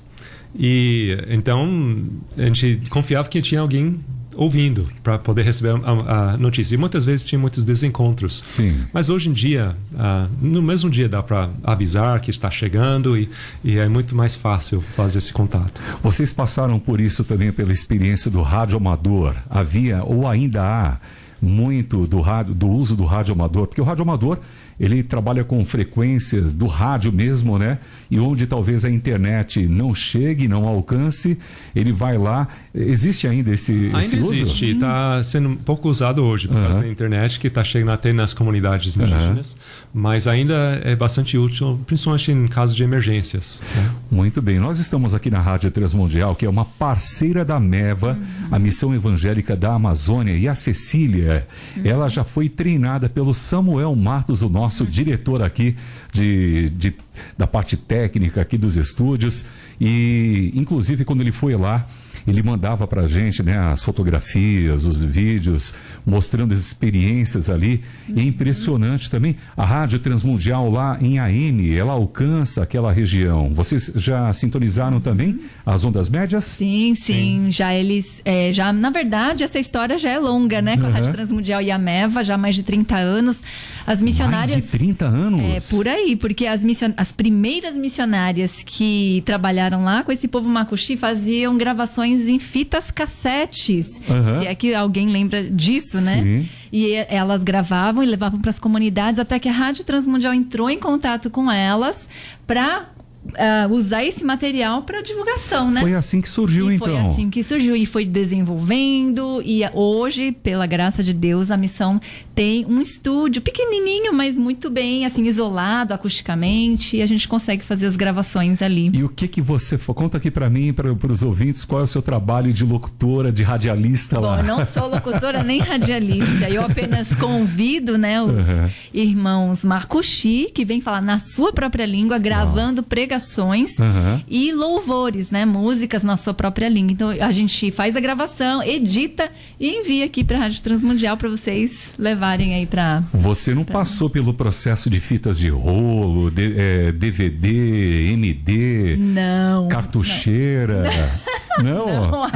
E 0.58 1.18
então 1.30 2.04
a 2.38 2.44
gente 2.44 2.82
confiava 2.90 3.30
que 3.30 3.42
tinha 3.42 3.62
alguém 3.62 4.00
ouvindo 4.40 4.88
para 5.04 5.20
poder 5.20 5.44
receber 5.44 5.76
a, 5.84 6.32
a, 6.32 6.38
notícia. 6.38 6.74
E 6.74 6.78
muitas 6.78 7.04
vezes 7.04 7.26
tinha 7.26 7.38
muitos 7.38 7.66
desencontros. 7.66 8.42
Sim. 8.46 8.86
Mas 8.94 9.10
hoje 9.10 9.28
em 9.28 9.34
dia, 9.34 9.76
uh, 9.94 10.30
no 10.42 10.62
mesmo 10.62 10.90
dia 10.90 11.10
dá 11.10 11.22
para 11.22 11.50
avisar 11.62 12.22
que 12.22 12.32
está 12.32 12.50
chegando 12.50 13.18
e, 13.18 13.30
e, 13.62 13.78
é 13.78 13.90
muito 13.90 14.16
mais 14.16 14.38
fácil 14.38 14.82
fazer 14.96 15.18
esse 15.18 15.34
contato. 15.34 15.82
Vocês 16.02 16.32
passaram 16.32 16.80
por 16.80 17.02
isso 17.02 17.26
também 17.26 17.52
pela 17.52 17.74
experiência 17.74 18.32
do 18.32 18.42
rádio 18.42 18.78
amador. 18.78 19.36
Havia 19.50 20.04
ou 20.06 20.26
ainda 20.26 20.64
há 20.64 20.98
muito 21.42 22.08
do 22.08 22.22
rádio, 22.22 22.54
do 22.56 22.70
uso 22.70 22.96
do 22.96 23.04
rádio 23.04 23.34
amador, 23.34 23.68
porque 23.68 23.82
o 23.82 23.84
rádio 23.84 24.04
amador 24.04 24.40
ele 24.80 25.04
trabalha 25.04 25.44
com 25.44 25.64
frequências 25.66 26.54
do 26.54 26.66
rádio 26.66 27.12
mesmo, 27.12 27.60
né? 27.60 27.80
E 28.10 28.18
onde 28.18 28.48
talvez 28.48 28.86
a 28.86 28.90
internet 28.90 29.68
não 29.68 29.94
chegue, 29.94 30.48
não 30.48 30.66
alcance, 30.66 31.38
ele 31.76 31.92
vai 31.92 32.18
lá. 32.18 32.48
Existe 32.74 33.28
ainda 33.28 33.52
esse, 33.52 33.72
ainda 33.72 34.00
esse 34.00 34.18
uso? 34.18 34.32
existe, 34.32 34.66
está 34.68 35.22
sendo 35.22 35.58
pouco 35.58 35.90
usado 35.90 36.24
hoje 36.24 36.48
por 36.48 36.56
uhum. 36.56 36.64
causa 36.64 36.80
da 36.80 36.88
internet, 36.88 37.40
que 37.40 37.48
está 37.48 37.64
chegando 37.64 37.92
até 37.92 38.14
nas 38.14 38.34
comunidades 38.34 38.96
indígenas, 38.96 39.52
uhum. 39.52 40.02
mas 40.02 40.28
ainda 40.28 40.80
é 40.84 40.96
bastante 40.96 41.38
útil, 41.38 41.78
principalmente 41.86 42.32
em 42.32 42.48
casos 42.48 42.76
de 42.76 42.84
emergências. 42.84 43.60
Né? 43.76 43.92
Muito 44.10 44.42
bem, 44.42 44.60
nós 44.60 44.80
estamos 44.80 45.14
aqui 45.14 45.30
na 45.30 45.40
Rádio 45.40 45.70
Transmundial, 45.72 46.36
que 46.36 46.46
é 46.46 46.50
uma 46.50 46.64
parceira 46.64 47.44
da 47.44 47.60
MEVA, 47.60 48.14
uhum. 48.14 48.48
a 48.50 48.58
Missão 48.58 48.96
Evangélica 48.96 49.58
da 49.58 49.74
Amazônia, 49.74 50.38
e 50.38 50.48
a 50.48 50.56
Cecília, 50.56 51.46
ela 51.84 52.08
já 52.08 52.24
foi 52.24 52.48
treinada 52.48 53.10
pelo 53.10 53.34
Samuel 53.34 53.94
Matos, 53.96 54.42
o 54.42 54.50
nosso 54.50 54.69
nosso 54.70 54.86
diretor 54.86 55.42
aqui 55.42 55.76
de, 56.14 56.70
de, 56.70 56.94
da 57.36 57.48
parte 57.48 57.76
técnica 57.76 58.40
aqui 58.40 58.56
dos 58.56 58.78
estúdios. 58.78 59.44
E, 59.82 60.52
inclusive, 60.54 61.04
quando 61.04 61.22
ele 61.22 61.32
foi 61.32 61.56
lá, 61.56 61.88
ele 62.30 62.44
mandava 62.44 62.88
para 62.88 63.04
a 63.04 63.08
gente 63.08 63.44
né, 63.44 63.58
as 63.58 63.84
fotografias, 63.84 64.86
os 64.86 65.02
vídeos, 65.02 65.74
mostrando 66.06 66.54
as 66.54 66.60
experiências 66.60 67.50
ali. 67.50 67.82
É 68.16 68.22
impressionante 68.22 69.10
também. 69.10 69.36
A 69.56 69.66
Rádio 69.66 70.00
Transmundial 70.00 70.70
lá 70.70 70.98
em 71.02 71.20
AM, 71.20 71.76
ela 71.76 71.94
alcança 71.94 72.64
aquela 72.64 72.92
região. 72.92 73.54
Vocês 73.54 73.92
já 73.96 74.32
sintonizaram 74.34 75.00
também 75.00 75.40
as 75.66 75.84
ondas 75.84 76.10
médias? 76.10 76.46
Sim, 76.46 76.94
sim. 76.96 77.14
sim. 77.14 77.52
Já 77.52 77.74
eles. 77.74 78.22
É, 78.26 78.52
já, 78.54 78.72
na 78.72 78.90
verdade, 78.90 79.44
essa 79.44 79.60
história 79.60 79.98
já 79.98 80.10
é 80.10 80.20
longa, 80.20 80.62
né? 80.62 80.78
Com 80.78 80.86
a 80.86 80.90
Rádio 80.90 81.12
Transmundial 81.12 81.62
e 81.62 81.72
a 81.72 81.78
MEVA, 81.78 82.24
já 82.24 82.36
há 82.36 82.38
mais 82.38 82.56
de 82.56 82.64
30 82.64 82.96
anos. 82.96 83.44
As 83.86 84.02
missionárias. 84.02 84.52
Mais 84.52 84.64
de 84.64 84.70
30 84.70 85.06
anos? 85.06 85.42
É, 85.42 85.76
por 85.76 85.88
aí, 85.88 86.16
porque 86.16 86.46
as, 86.46 86.64
mission... 86.64 86.94
as 86.96 87.12
primeiras 87.12 87.76
missionárias 87.76 88.62
que 88.64 89.24
trabalharam 89.26 89.84
lá 89.84 90.04
com 90.04 90.12
esse 90.12 90.28
povo 90.28 90.48
macuxi 90.48 90.96
faziam 90.96 91.58
gravações 91.58 92.19
em 92.28 92.40
fitas 92.40 92.92
cassetes. 92.92 94.02
Uhum. 94.08 94.40
Se 94.40 94.48
é 94.48 94.56
que 94.56 94.74
alguém 94.74 95.10
lembra 95.10 95.50
disso, 95.50 96.02
né? 96.02 96.24
Sim. 96.24 96.50
E 96.72 96.94
elas 96.94 97.44
gravavam 97.44 98.04
e 98.04 98.06
levavam 98.06 98.40
para 98.40 98.50
as 98.50 98.60
comunidades 98.60 99.20
até 99.20 99.40
que 99.40 99.50
a 99.50 99.52
Rádio 99.52 99.84
Transmundial 99.84 100.34
entrou 100.34 100.70
em 100.70 100.80
contato 100.80 101.30
com 101.30 101.52
elas 101.52 102.08
para 102.46 102.90
uh, 103.30 103.74
usar 103.74 104.04
esse 104.04 104.24
material 104.24 104.84
para 104.84 105.02
divulgação, 105.02 105.72
né? 105.72 105.82
Foi 105.82 105.94
assim 105.94 106.22
que 106.22 106.30
surgiu, 106.30 106.72
e 106.72 106.76
então. 106.76 106.88
Foi 106.88 107.12
assim 107.12 107.30
que 107.30 107.44
surgiu 107.44 107.76
e 107.76 107.86
foi 107.86 108.06
desenvolvendo 108.06 109.42
e 109.44 109.62
hoje, 109.74 110.32
pela 110.32 110.66
graça 110.66 111.04
de 111.04 111.14
Deus, 111.14 111.52
a 111.52 111.58
missão 111.58 112.00
tem 112.34 112.66
um 112.66 112.80
estúdio 112.82 113.42
pequenininho, 113.42 114.14
mas 114.14 114.38
muito 114.38 114.70
bem, 114.70 115.06
assim, 115.06 115.26
isolado 115.26 115.94
acusticamente 115.94 116.98
e 116.98 117.02
a 117.02 117.08
gente 117.08 117.28
consegue 117.28 117.64
fazer 117.64 117.88
as 117.88 117.96
gravações 117.96 118.62
ali. 118.62 118.90
E 118.94 119.04
o 119.04 119.10
que 119.10 119.28
que 119.28 119.42
você 119.42 119.78
conta 119.78 120.18
aqui 120.18 120.32
para 120.32 120.50
mim, 120.50 120.72
para 120.72 121.12
os 121.12 121.24
ouvintes, 121.24 121.66
qual 121.66 121.82
é 121.82 121.84
o 121.84 121.88
seu 121.88 122.02
trabalho 122.02 122.54
de 122.54 122.64
locutora, 122.64 123.32
de 123.32 123.44
radialista 123.44 124.16
Bom, 124.16 124.28
lá? 124.28 124.40
eu 124.40 124.44
não 124.44 124.66
sou 124.66 124.88
locutora 124.88 125.44
nem 125.44 125.60
radialista, 125.62 126.50
eu 126.50 126.64
apenas 126.64 127.14
convido, 127.16 127.98
né, 127.98 128.22
os 128.22 128.48
uhum. 128.48 128.70
irmãos 128.94 129.66
Marcuxi, 129.66 130.50
que 130.54 130.64
vem 130.64 130.80
falar 130.80 131.02
na 131.02 131.20
sua 131.20 131.52
própria 131.52 131.86
língua, 131.86 132.18
gravando 132.18 132.82
pregações 132.82 133.19
pregações 133.20 133.78
uhum. 133.78 134.22
e 134.28 134.52
louvores, 134.54 135.30
né? 135.30 135.46
Músicas 135.46 136.04
na 136.04 136.18
sua 136.18 136.34
própria 136.34 136.70
língua. 136.70 136.92
Então 136.92 137.10
a 137.10 137.32
gente 137.32 137.70
faz 137.72 137.96
a 137.96 138.00
gravação, 138.00 138.64
edita 138.64 139.30
e 139.60 139.80
envia 139.80 140.06
aqui 140.06 140.24
para 140.24 140.38
a 140.38 140.40
Rádio 140.42 140.64
Transmundial 140.64 141.18
para 141.18 141.30
vocês 141.30 141.90
levarem 141.98 142.56
aí 142.56 142.66
para. 142.66 143.04
Você 143.14 143.54
não 143.54 143.64
pra... 143.64 143.80
passou 143.80 144.10
pelo 144.10 144.34
processo 144.34 144.90
de 144.90 145.00
fitas 145.00 145.38
de 145.38 145.50
rolo, 145.50 146.32
de, 146.32 146.54
é, 146.58 146.92
DVD, 146.92 148.12
MD, 148.14 148.98
não, 148.98 149.68
cartucheira. 149.68 150.84
Não. 150.84 151.40
não. 151.64 152.12
não 152.12 152.30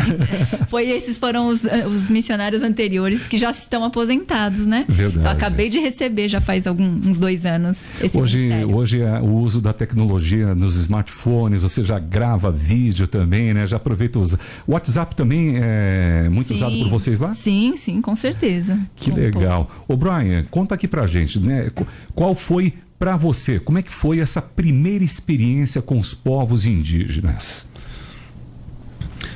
foi 0.68 0.90
esses 0.90 1.18
foram 1.18 1.48
os, 1.48 1.64
os, 1.64 2.10
missionários 2.10 2.62
anteriores 2.62 3.28
que 3.28 3.38
já 3.38 3.52
estão 3.52 3.84
aposentados, 3.84 4.66
né? 4.66 4.86
Verdade. 4.88 5.26
Eu 5.26 5.32
acabei 5.32 5.70
de 5.70 5.80
receber 5.80 6.28
já 6.28 6.42
faz 6.42 6.68
alguns 6.68 7.06
uns 7.06 7.18
dois 7.18 7.46
anos. 7.46 7.78
hoje, 8.14 8.50
hoje 8.66 9.02
é 9.02 9.20
o 9.20 9.36
uso 9.36 9.62
da 9.62 9.74
tecnologia 9.74 10.54
nos 10.64 10.76
smartphones, 10.76 11.62
você 11.62 11.84
já 11.84 12.00
grava 12.00 12.52
vídeo 12.52 13.06
também, 13.08 13.54
né? 13.54 13.68
Já 13.68 13.78
aproveita 13.78 14.18
os. 14.18 14.34
O 14.66 14.72
WhatsApp 14.74 15.16
também 15.16 15.58
é 15.58 16.28
muito 16.30 16.48
sim, 16.48 16.56
usado 16.56 16.78
por 16.80 16.90
vocês 16.90 17.20
lá? 17.20 17.34
Sim, 17.34 17.76
sim, 17.78 18.02
com 18.02 18.16
certeza. 18.16 18.80
Que 18.96 19.12
um 19.12 19.16
legal. 19.16 19.70
Ô, 19.88 19.96
Brian, 19.96 20.44
conta 20.50 20.76
aqui 20.76 20.88
pra 20.88 21.06
gente, 21.06 21.40
né? 21.40 21.70
Qual 22.16 22.34
foi 22.34 22.74
para 22.98 23.18
você? 23.18 23.60
Como 23.60 23.78
é 23.78 23.82
que 23.82 23.92
foi 23.92 24.20
essa 24.20 24.42
primeira 24.42 25.04
experiência 25.04 25.82
com 25.82 25.98
os 26.00 26.14
povos 26.14 26.66
indígenas? 26.66 27.68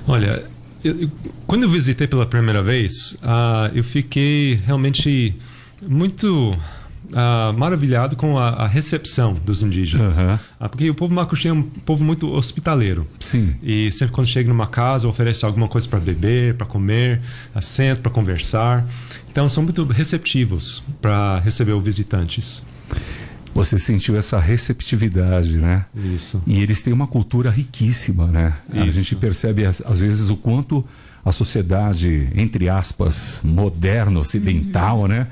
Olha, 0.07 0.43
eu, 0.83 1.09
quando 1.45 1.63
eu 1.63 1.69
visitei 1.69 2.07
pela 2.07 2.25
primeira 2.25 2.63
vez, 2.63 3.13
uh, 3.23 3.69
eu 3.73 3.83
fiquei 3.83 4.55
realmente 4.65 5.35
muito 5.85 6.57
uh, 7.11 7.57
maravilhado 7.57 8.15
com 8.15 8.37
a, 8.37 8.49
a, 8.49 8.67
recepção 8.67 9.33
dos 9.33 9.63
indígenas. 9.63 10.17
Uhum. 10.17 10.35
Uh, 10.35 10.69
porque 10.69 10.89
o 10.89 10.95
povo 10.95 11.13
macuxi 11.13 11.47
é 11.47 11.53
um 11.53 11.63
povo 11.63 12.03
muito 12.03 12.31
hospitaleiro. 12.31 13.07
Sim. 13.19 13.55
E 13.61 13.91
sempre 13.91 14.13
quando 14.13 14.27
chega 14.27 14.49
numa 14.49 14.67
casa, 14.67 15.07
oferece 15.07 15.45
alguma 15.45 15.67
coisa 15.67 15.87
para 15.87 15.99
beber, 15.99 16.55
para 16.55 16.65
comer, 16.65 17.21
assento 17.53 18.01
para 18.01 18.11
conversar. 18.11 18.85
Então, 19.29 19.47
são 19.47 19.63
muito 19.63 19.83
receptivos 19.85 20.83
para 21.01 21.39
receber 21.39 21.73
os 21.73 21.83
visitantes. 21.83 22.61
Você 23.53 23.79
sentiu 23.79 24.15
essa 24.15 24.39
receptividade, 24.39 25.57
né? 25.57 25.85
Isso. 25.95 26.41
E 26.45 26.61
eles 26.61 26.81
têm 26.83 26.93
uma 26.93 27.07
cultura 27.07 27.49
riquíssima, 27.49 28.27
né? 28.27 28.53
Isso. 28.71 28.81
A 28.81 28.91
gente 28.91 29.15
percebe 29.15 29.65
às 29.65 29.99
vezes 29.99 30.29
o 30.29 30.37
quanto 30.37 30.85
a 31.25 31.31
sociedade, 31.31 32.29
entre 32.35 32.69
aspas, 32.69 33.41
moderna, 33.43 34.19
ocidental, 34.19 35.01
uhum. 35.01 35.07
né? 35.07 35.27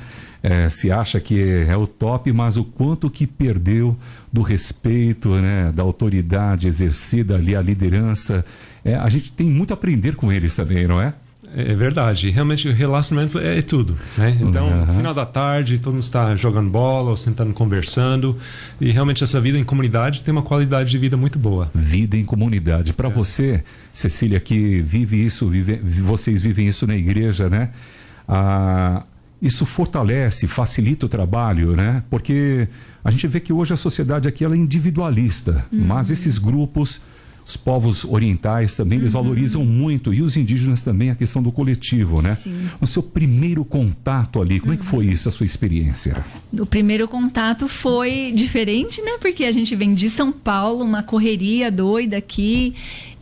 É, 0.46 0.70
se 0.70 0.92
acha 0.92 1.20
que 1.20 1.66
é 1.68 1.76
o 1.76 1.88
top, 1.88 2.32
mas 2.32 2.56
o 2.56 2.64
quanto 2.64 3.10
que 3.10 3.26
perdeu 3.26 3.98
do 4.32 4.44
respeito, 4.44 5.30
né, 5.38 5.72
da 5.74 5.82
autoridade 5.82 6.68
exercida 6.68 7.34
ali, 7.34 7.56
a 7.56 7.62
liderança. 7.62 8.46
É, 8.84 8.94
a 8.94 9.10
gente 9.10 9.32
tem 9.32 9.50
muito 9.50 9.72
a 9.72 9.74
aprender 9.74 10.16
com 10.16 10.32
eles 10.32 10.56
também, 10.56 10.88
não 10.88 11.02
é? 11.02 11.16
É 11.56 11.74
verdade. 11.74 12.30
Realmente, 12.30 12.68
o 12.68 12.74
relacionamento 12.74 13.40
é 13.40 13.60
tudo. 13.64 13.98
Né? 14.18 14.38
Então, 14.40 14.68
uhum. 14.68 14.86
no 14.86 14.94
final 14.94 15.14
da 15.16 15.26
tarde, 15.26 15.80
todo 15.80 15.94
mundo 15.94 16.04
está 16.04 16.36
jogando 16.36 16.70
bola 16.70 17.10
ou 17.10 17.18
sentando 17.18 17.52
conversando. 17.52 18.38
E 18.80 18.92
realmente, 18.92 19.24
essa 19.24 19.42
vida 19.42 19.58
em 19.58 19.64
comunidade 19.64 20.24
tem 20.24 20.32
uma 20.32 20.44
qualidade 20.44 20.92
de 20.92 20.98
vida 21.00 21.18
muito 21.18 21.40
boa. 21.40 21.72
Vida 21.74 22.18
em 22.18 22.26
comunidade. 22.26 22.94
Para 22.94 23.08
é. 23.08 23.12
você, 23.12 23.64
Cecília, 23.92 24.40
que 24.40 24.80
vive 24.82 25.24
isso, 25.24 25.48
vive, 25.50 25.78
vocês 25.78 26.42
vivem 26.42 26.68
isso 26.68 26.86
na 26.86 26.96
igreja, 26.96 27.50
né? 27.50 27.70
A, 28.28 29.04
isso 29.42 29.66
fortalece, 29.66 30.48
facilita 30.48 31.06
o 31.06 31.10
trabalho, 31.10 31.76
né? 31.76 32.04
Porque 32.10 32.68
a 33.04 33.12
gente 33.12 33.28
vê 33.28 33.40
que 33.40 33.54
hoje 33.54 33.74
a 33.74 33.78
sociedade 33.78 34.28
aqui 34.28 34.44
ela 34.44 34.56
é 34.56 34.58
individualista, 34.58 35.66
uhum. 35.72 35.86
mas 35.86 36.10
esses 36.10 36.38
grupos 36.38 37.02
os 37.48 37.56
povos 37.56 38.04
orientais 38.04 38.76
também, 38.76 38.98
eles 38.98 39.14
uhum. 39.14 39.22
valorizam 39.22 39.64
muito, 39.64 40.12
e 40.12 40.22
os 40.22 40.36
indígenas 40.36 40.84
também, 40.84 41.12
a 41.12 41.16
questão 41.16 41.44
do 41.44 41.52
coletivo, 41.52 42.20
né? 42.20 42.36
Sim. 42.36 42.68
O 42.82 42.88
seu 42.88 43.04
primeiro 43.04 43.64
contato 43.64 44.42
ali, 44.42 44.60
como 44.60 44.72
uhum. 44.72 44.80
é 44.80 44.82
que 44.82 44.86
foi 44.86 45.06
uhum. 45.06 45.12
isso, 45.12 45.30
a 45.30 45.32
sua 45.32 45.46
experiência? 45.46 46.26
O 46.52 46.66
primeiro 46.66 47.08
contato 47.08 47.68
foi 47.68 48.34
diferente, 48.36 49.00
né? 49.02 49.12
Porque 49.22 49.44
a 49.44 49.52
gente 49.52 49.76
vem 49.76 49.94
de 49.94 50.10
São 50.10 50.32
Paulo, 50.32 50.84
uma 50.84 51.04
correria 51.04 51.72
doida 51.72 52.18
aqui, 52.18 52.74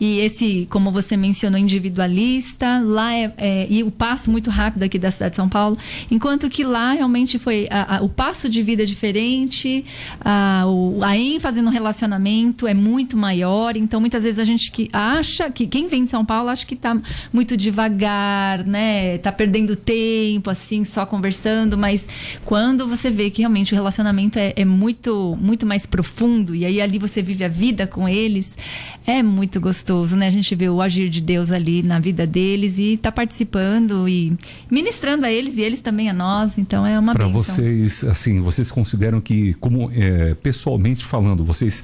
e 0.04 0.20
esse, 0.20 0.68
como 0.70 0.92
você 0.92 1.16
mencionou, 1.16 1.58
individualista, 1.58 2.82
lá 2.84 3.16
é, 3.16 3.34
é, 3.38 3.68
e 3.70 3.84
o 3.84 3.90
passo 3.90 4.30
muito 4.30 4.50
rápido 4.50 4.84
aqui 4.84 5.00
da 5.00 5.10
cidade 5.10 5.30
de 5.30 5.38
São 5.38 5.48
Paulo, 5.48 5.78
enquanto 6.12 6.50
que 6.50 6.66
lá 6.66 6.92
realmente 6.92 7.40
foi 7.40 7.70
a, 7.72 8.00
a, 8.00 8.02
o 8.04 8.10
passo 8.10 8.50
de 8.50 8.62
vida 8.62 8.84
é 8.84 8.86
diferente, 8.86 9.86
a, 10.20 10.66
o, 10.68 11.02
a 11.02 11.18
ênfase 11.18 11.62
no 11.62 11.70
relacionamento 11.70 12.68
é 12.68 12.74
muito 12.74 13.16
maior, 13.16 13.78
então 13.78 14.02
muitas 14.02 14.24
vezes 14.24 14.40
a 14.40 14.44
gente 14.44 14.72
que 14.72 14.90
acha 14.92 15.50
que 15.50 15.66
quem 15.66 15.88
vem 15.88 16.04
de 16.04 16.10
São 16.10 16.26
Paulo 16.26 16.50
acha 16.50 16.66
que 16.66 16.74
está 16.74 17.00
muito 17.32 17.56
devagar, 17.56 18.66
né, 18.66 19.20
tá 19.20 19.32
perdendo 19.32 19.74
tempo 19.74 20.50
assim, 20.50 20.84
só 20.84 21.06
conversando, 21.06 21.78
mas 21.78 22.06
quando 22.44 22.90
você 22.90 23.10
vê 23.10 23.30
que 23.30 23.42
realmente 23.42 23.72
o 23.72 23.76
relacionamento 23.76 24.38
é, 24.38 24.52
é 24.54 24.66
muito 24.66 25.38
muito 25.40 25.66
mais 25.66 25.86
profundo 25.86 26.54
e 26.54 26.66
aí 26.66 26.82
ali 26.82 27.00
você 27.00 27.22
vive 27.22 27.46
a 27.46 27.48
vida 27.48 27.88
com 27.88 28.10
eles, 28.10 28.58
é 29.06 29.24
muito 29.24 29.62
gostoso, 29.62 29.93
né? 30.12 30.28
A 30.28 30.32
gente 30.32 30.56
vê 30.56 30.70
o 30.70 30.82
agir 30.82 31.10
de 31.10 31.22
Deus 31.22 31.52
ali 31.52 31.84
na 31.84 32.00
vida 32.00 32.26
deles 32.26 32.78
e 32.78 32.98
tá 32.98 33.12
participando 33.12 34.08
e 34.08 34.34
ministrando 34.70 35.26
a 35.26 35.32
eles 35.32 35.58
e 35.58 35.62
eles 35.62 35.82
também 35.82 36.10
a 36.10 36.14
nós. 36.14 36.58
Então 36.58 36.86
é 36.86 36.98
uma 36.98 37.14
Para 37.14 37.28
vocês, 37.28 38.04
assim, 38.04 38.42
vocês 38.42 38.72
consideram 38.72 39.22
que, 39.22 39.54
como 39.56 39.92
é, 39.94 40.34
pessoalmente 40.36 41.06
falando, 41.06 41.44
vocês 41.44 41.84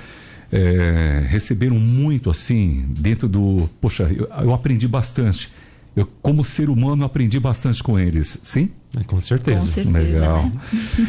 é, 0.52 1.24
receberam 1.28 1.76
muito 1.78 2.30
assim 2.30 2.86
dentro 2.98 3.28
do. 3.28 3.70
Poxa, 3.80 4.04
eu, 4.04 4.28
eu 4.42 4.54
aprendi 4.54 4.88
bastante. 4.88 5.52
Eu, 5.96 6.08
como 6.22 6.46
ser 6.46 6.70
humano, 6.70 7.04
aprendi 7.04 7.40
bastante 7.40 7.84
com 7.84 8.00
eles. 8.00 8.40
Sim? 8.44 8.70
É, 8.98 9.04
com 9.04 9.22
certeza. 9.22 9.60
Com 9.60 9.66
certeza 9.68 10.00
Legal. 10.00 10.44
Né? 10.46 10.52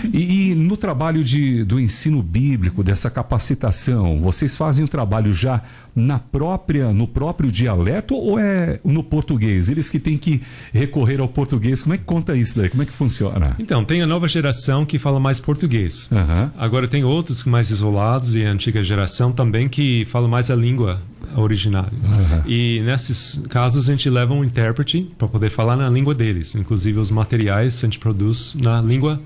E, 0.13 0.51
e, 0.51 0.55
no 0.55 0.77
trabalho 0.77 1.23
de, 1.23 1.65
do 1.65 1.79
ensino 1.79 2.23
bíblico, 2.23 2.83
dessa 2.83 3.09
capacitação, 3.09 4.21
vocês 4.21 4.57
fazem 4.57 4.85
o 4.85 4.89
trabalho 4.89 5.33
já 5.33 5.63
na 5.95 6.19
própria, 6.19 6.93
no 6.93 7.07
próprio 7.07 7.51
dialeto 7.51 8.15
ou 8.15 8.39
é 8.39 8.81
no 8.85 9.03
português? 9.03 9.71
Eles 9.71 9.89
que 9.89 9.99
têm 9.99 10.19
que 10.19 10.43
recorrer 10.73 11.21
ao 11.21 11.29
português. 11.29 11.83
Como 11.83 11.95
é 11.95 11.99
que 11.99 12.05
conta 12.05 12.37
isso 12.37 12.59
daí? 12.59 12.69
Como 12.69 12.83
é 12.83 12.87
que 12.87 12.93
funciona? 12.93 13.57
Então, 13.59 13.85
tem 13.85 14.03
a 14.03 14.07
nova 14.07 14.29
geração 14.29 14.85
que 14.85 14.99
fala 14.99 15.21
mais 15.21 15.41
português. 15.41 16.09
Uhum. 16.11 16.51
Agora 16.59 16.89
tem 16.89 17.05
outros 17.05 17.45
mais 17.45 17.71
isolados 17.71 18.35
e 18.35 18.45
a 18.45 18.51
antiga 18.51 18.83
geração 18.83 19.33
também 19.33 19.69
que 19.69 20.05
fala 20.07 20.29
mais 20.29 20.51
a 20.51 20.57
língua 20.57 21.01
originária. 21.37 21.93
Uhum. 21.93 22.43
E 22.47 22.83
nesses 22.85 23.41
casos 23.49 23.89
a 23.89 23.93
gente 23.93 24.09
leva 24.11 24.35
um 24.35 24.45
intérprete 24.45 25.09
para 25.17 25.29
poder 25.29 25.51
falar 25.51 25.77
na 25.77 25.89
língua 25.89 26.15
deles, 26.15 26.55
inclusive 26.55 26.99
os 26.99 27.11
materiais 27.11 27.70
a 27.79 27.89
gente 27.89 27.99
produz 27.99 28.55
na 28.55 28.81
língua 28.81 29.21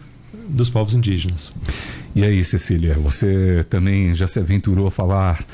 dos 0.49 0.69
povos 0.69 0.95
indígenas. 0.95 1.53
E 2.15 2.25
aí, 2.25 2.45
Cecília, 2.45 2.95
você 2.95 3.65
também 3.69 4.15
já 4.15 4.27
se 4.27 4.39
aventurou 4.39 4.87
a 4.87 4.91
falar 4.91 5.45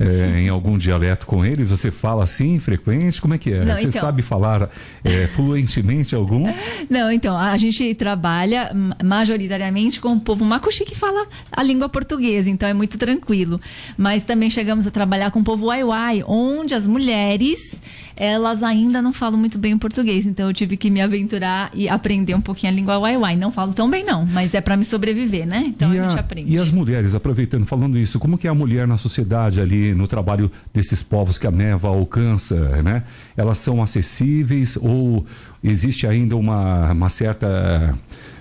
é, 0.00 0.40
em 0.40 0.48
algum 0.48 0.78
dialeto 0.78 1.26
com 1.26 1.44
eles? 1.44 1.68
Você 1.68 1.90
fala 1.90 2.24
assim, 2.24 2.58
frequente? 2.58 3.20
Como 3.20 3.34
é 3.34 3.38
que 3.38 3.52
é? 3.52 3.64
Não, 3.64 3.76
Você 3.76 3.88
então... 3.88 4.00
sabe 4.00 4.22
falar 4.22 4.70
é, 5.04 5.26
fluentemente 5.26 6.14
algum? 6.14 6.50
Não, 6.88 7.12
então, 7.12 7.36
a 7.36 7.56
gente 7.58 7.94
trabalha 7.94 8.72
majoritariamente 9.04 10.00
com 10.00 10.14
o 10.14 10.20
povo 10.20 10.44
macuxi 10.44 10.84
que 10.84 10.94
fala 10.94 11.26
a 11.52 11.62
língua 11.62 11.88
portuguesa, 11.88 12.48
então 12.48 12.66
é 12.66 12.72
muito 12.72 12.96
tranquilo. 12.96 13.60
Mas 13.96 14.22
também 14.22 14.48
chegamos 14.48 14.86
a 14.86 14.90
trabalhar 14.90 15.30
com 15.30 15.40
o 15.40 15.44
povo 15.44 15.66
waiwai, 15.66 16.24
onde 16.26 16.74
as 16.74 16.86
mulheres 16.86 17.78
elas 18.20 18.62
ainda 18.62 19.00
não 19.00 19.14
falam 19.14 19.38
muito 19.38 19.56
bem 19.56 19.72
o 19.72 19.78
português, 19.78 20.26
então 20.26 20.46
eu 20.46 20.52
tive 20.52 20.76
que 20.76 20.90
me 20.90 21.00
aventurar 21.00 21.70
e 21.72 21.88
aprender 21.88 22.34
um 22.34 22.40
pouquinho 22.40 22.70
a 22.70 22.76
língua 22.76 22.98
waiwai. 22.98 23.34
Não 23.34 23.50
falo 23.50 23.72
tão 23.72 23.88
bem 23.88 24.04
não, 24.04 24.26
mas 24.26 24.52
é 24.52 24.60
para 24.60 24.76
me 24.76 24.84
sobreviver, 24.84 25.46
né? 25.46 25.64
Então 25.68 25.94
e 25.94 25.98
a, 25.98 26.04
a, 26.04 26.08
gente 26.10 26.20
aprende. 26.20 26.52
E 26.52 26.58
as 26.58 26.70
mulheres, 26.70 27.14
aproveitando, 27.14 27.64
falando 27.64 27.96
isso, 27.96 28.18
como 28.18 28.36
que 28.36 28.46
é 28.46 28.50
a 28.50 28.54
mulher 28.54 28.86
na 28.86 28.98
sociedade 28.98 29.58
ali, 29.58 29.89
no 29.94 30.06
trabalho 30.06 30.50
desses 30.72 31.02
povos 31.02 31.38
que 31.38 31.46
a 31.46 31.50
Neva 31.50 31.88
alcança, 31.88 32.82
né? 32.82 33.04
Elas 33.36 33.58
são 33.58 33.82
acessíveis 33.82 34.76
ou 34.80 35.24
existe 35.62 36.06
ainda 36.06 36.36
uma, 36.36 36.92
uma 36.92 37.08
certa 37.08 37.96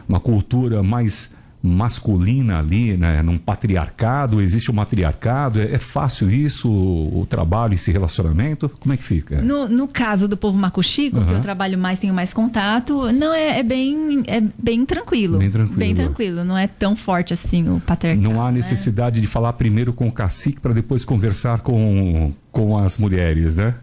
uma 0.08 0.20
cultura 0.20 0.82
mais 0.82 1.30
masculina 1.62 2.60
ali, 2.60 2.96
né, 2.96 3.22
num 3.22 3.38
patriarcado, 3.38 4.42
existe 4.42 4.72
um 4.72 4.74
matriarcado, 4.74 5.60
é, 5.60 5.74
é 5.74 5.78
fácil 5.78 6.32
isso, 6.32 6.70
o, 6.70 7.22
o, 7.22 7.26
trabalho, 7.26 7.74
esse 7.74 7.92
relacionamento? 7.92 8.70
Como 8.80 8.94
é 8.94 8.98
que 8.98 9.04
fica? 9.04 9.42
No, 9.42 9.68
no 9.68 9.88
caso 9.88 10.28
do 10.28 10.38
povo 10.38 10.58
macuxico, 10.58 11.18
uhum. 11.18 11.26
que 11.26 11.34
eu 11.34 11.42
trabalho 11.42 11.78
mais, 11.78 12.00
tenho 12.00 12.14
mais 12.14 12.34
contato, 12.34 13.12
não 13.12 13.34
é, 13.34 13.60
é, 13.60 13.64
bem, 13.64 14.24
é 14.28 14.42
bem 14.58 14.86
tranquilo. 14.86 15.38
Bem 15.38 15.52
tranquilo. 15.52 15.80
Bem 15.80 15.96
tranquilo, 15.96 16.44
não 16.46 16.58
é 16.58 16.68
tão 16.68 16.96
forte 16.96 17.34
assim 17.34 17.70
o 17.70 17.80
patriarcado. 17.82 18.30
Não 18.30 18.42
há 18.42 18.46
né? 18.46 18.58
necessidade 18.58 19.18
né? 19.18 19.22
de 19.22 19.28
falar 19.28 19.54
primeiro 19.54 19.92
com 19.92 20.08
o 20.08 20.12
cacique 20.12 20.62
para 20.62 20.74
depois 20.74 21.04
conversar 21.04 21.60
com, 21.60 22.32
com 22.52 22.78
as 22.78 22.98
mulheres, 22.98 23.58
né? 23.58 23.76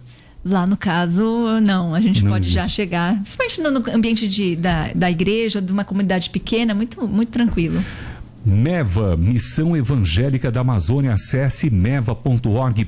Lá 0.49 0.65
no 0.65 0.77
caso, 0.77 1.61
não. 1.61 1.93
A 1.93 2.01
gente 2.01 2.23
não 2.23 2.31
pode 2.31 2.45
existe. 2.45 2.55
já 2.55 2.69
chegar, 2.69 3.21
principalmente 3.23 3.61
no 3.61 3.95
ambiente 3.97 4.29
de, 4.29 4.55
da, 4.55 4.93
da 4.95 5.11
igreja, 5.11 5.61
de 5.61 5.73
uma 5.73 5.85
comunidade 5.85 6.31
pequena, 6.31 6.73
muito, 6.73 7.05
muito 7.09 7.31
tranquilo. 7.31 7.83
MEVA, 8.45 9.17
Missão 9.17 9.77
Evangélica 9.77 10.53
da 10.53 10.61
Amazônia, 10.61 11.13
acesse 11.13 11.69
meva.org.br, 11.69 12.85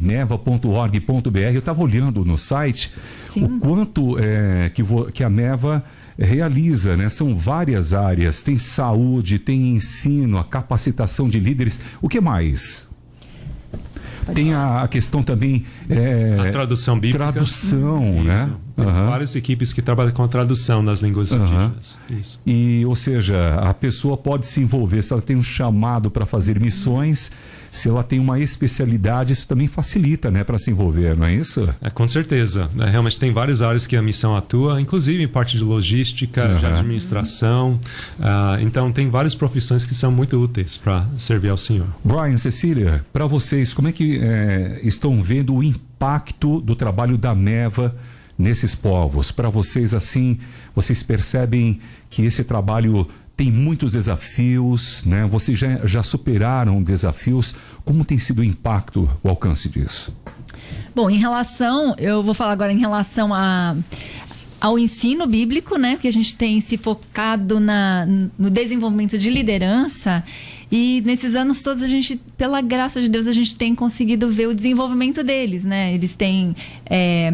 meva.org.br. 0.00 1.38
Eu 1.52 1.58
estava 1.58 1.82
olhando 1.82 2.24
no 2.24 2.38
site 2.38 2.92
Sim. 3.32 3.42
o 3.42 3.58
quanto 3.58 4.16
é, 4.20 4.70
que, 4.72 4.84
que 5.12 5.24
a 5.24 5.28
MEVA 5.28 5.82
realiza, 6.16 6.96
né? 6.96 7.08
São 7.08 7.36
várias 7.36 7.92
áreas, 7.92 8.44
tem 8.44 8.56
saúde, 8.56 9.40
tem 9.40 9.74
ensino, 9.74 10.38
a 10.38 10.44
capacitação 10.44 11.28
de 11.28 11.40
líderes. 11.40 11.80
O 12.00 12.08
que 12.08 12.20
mais? 12.20 12.88
Tem 14.32 14.54
a, 14.54 14.82
a, 14.82 14.88
questão 14.88 15.22
também. 15.22 15.64
É, 15.88 16.48
a 16.48 16.52
tradução 16.52 16.98
bíblica. 16.98 17.32
Tradução, 17.32 18.02
Isso. 18.16 18.24
né? 18.24 18.50
Tem 18.76 18.86
uhum. 18.86 19.08
várias 19.08 19.36
equipes 19.36 19.72
que 19.72 19.80
trabalham 19.80 20.12
com 20.12 20.22
a 20.22 20.28
tradução 20.28 20.82
nas 20.82 21.00
línguas 21.00 21.30
uhum. 21.30 21.42
indígenas. 21.42 21.98
Isso. 22.10 22.40
E, 22.44 22.84
ou 22.86 22.96
seja, 22.96 23.54
a 23.60 23.72
pessoa 23.72 24.16
pode 24.16 24.46
se 24.46 24.60
envolver, 24.60 25.02
se 25.02 25.12
ela 25.12 25.22
tem 25.22 25.36
um 25.36 25.42
chamado 25.42 26.10
para 26.10 26.26
fazer 26.26 26.60
missões, 26.60 27.30
se 27.74 27.88
ela 27.88 28.04
tem 28.04 28.20
uma 28.20 28.38
especialidade, 28.38 29.32
isso 29.32 29.48
também 29.48 29.66
facilita 29.66 30.30
né, 30.30 30.44
para 30.44 30.58
se 30.60 30.70
envolver, 30.70 31.16
não 31.16 31.26
é 31.26 31.34
isso? 31.34 31.68
É, 31.82 31.90
com 31.90 32.06
certeza. 32.06 32.70
É, 32.78 32.88
realmente 32.88 33.18
tem 33.18 33.32
várias 33.32 33.62
áreas 33.62 33.84
que 33.84 33.96
a 33.96 34.02
missão 34.02 34.36
atua, 34.36 34.80
inclusive 34.80 35.20
em 35.20 35.26
parte 35.26 35.58
de 35.58 35.64
logística, 35.64 36.46
uhum. 36.46 36.58
de 36.58 36.66
administração. 36.66 37.80
Uh, 38.16 38.60
então, 38.60 38.92
tem 38.92 39.10
várias 39.10 39.34
profissões 39.34 39.84
que 39.84 39.92
são 39.92 40.12
muito 40.12 40.40
úteis 40.40 40.76
para 40.78 41.04
servir 41.18 41.48
ao 41.48 41.58
Senhor. 41.58 41.88
Brian, 42.04 42.36
Cecília, 42.36 43.04
para 43.12 43.26
vocês, 43.26 43.74
como 43.74 43.88
é 43.88 43.92
que 43.92 44.20
é, 44.22 44.80
estão 44.84 45.20
vendo 45.20 45.56
o 45.56 45.62
impacto 45.62 46.60
do 46.60 46.76
trabalho 46.76 47.18
da 47.18 47.34
MEVA? 47.34 47.94
nesses 48.36 48.74
povos? 48.74 49.30
Para 49.30 49.48
vocês, 49.48 49.94
assim, 49.94 50.38
vocês 50.74 51.04
percebem 51.04 51.78
que 52.10 52.24
esse 52.24 52.42
trabalho 52.42 53.06
tem 53.36 53.50
muitos 53.50 53.92
desafios, 53.92 55.04
né? 55.04 55.26
Vocês 55.26 55.58
já, 55.58 55.84
já 55.84 56.02
superaram 56.02 56.82
desafios. 56.82 57.54
Como 57.84 58.04
tem 58.04 58.18
sido 58.18 58.40
o 58.40 58.44
impacto, 58.44 59.10
o 59.22 59.28
alcance 59.28 59.68
disso? 59.68 60.14
Bom, 60.94 61.10
em 61.10 61.18
relação, 61.18 61.96
eu 61.98 62.22
vou 62.22 62.34
falar 62.34 62.52
agora 62.52 62.72
em 62.72 62.78
relação 62.78 63.34
a, 63.34 63.76
ao 64.60 64.78
ensino 64.78 65.26
bíblico, 65.26 65.76
né? 65.76 65.98
Que 66.00 66.06
a 66.06 66.12
gente 66.12 66.36
tem 66.36 66.60
se 66.60 66.76
focado 66.76 67.58
na, 67.58 68.06
no 68.38 68.48
desenvolvimento 68.48 69.18
de 69.18 69.30
liderança. 69.30 70.22
E 70.76 71.00
nesses 71.02 71.36
anos 71.36 71.62
todos 71.62 71.84
a 71.84 71.86
gente, 71.86 72.16
pela 72.36 72.60
graça 72.60 73.00
de 73.00 73.08
Deus, 73.08 73.28
a 73.28 73.32
gente 73.32 73.54
tem 73.54 73.76
conseguido 73.76 74.28
ver 74.28 74.48
o 74.48 74.54
desenvolvimento 74.54 75.22
deles, 75.22 75.62
né? 75.62 75.94
Eles 75.94 76.16
têm 76.16 76.56
é, 76.84 77.32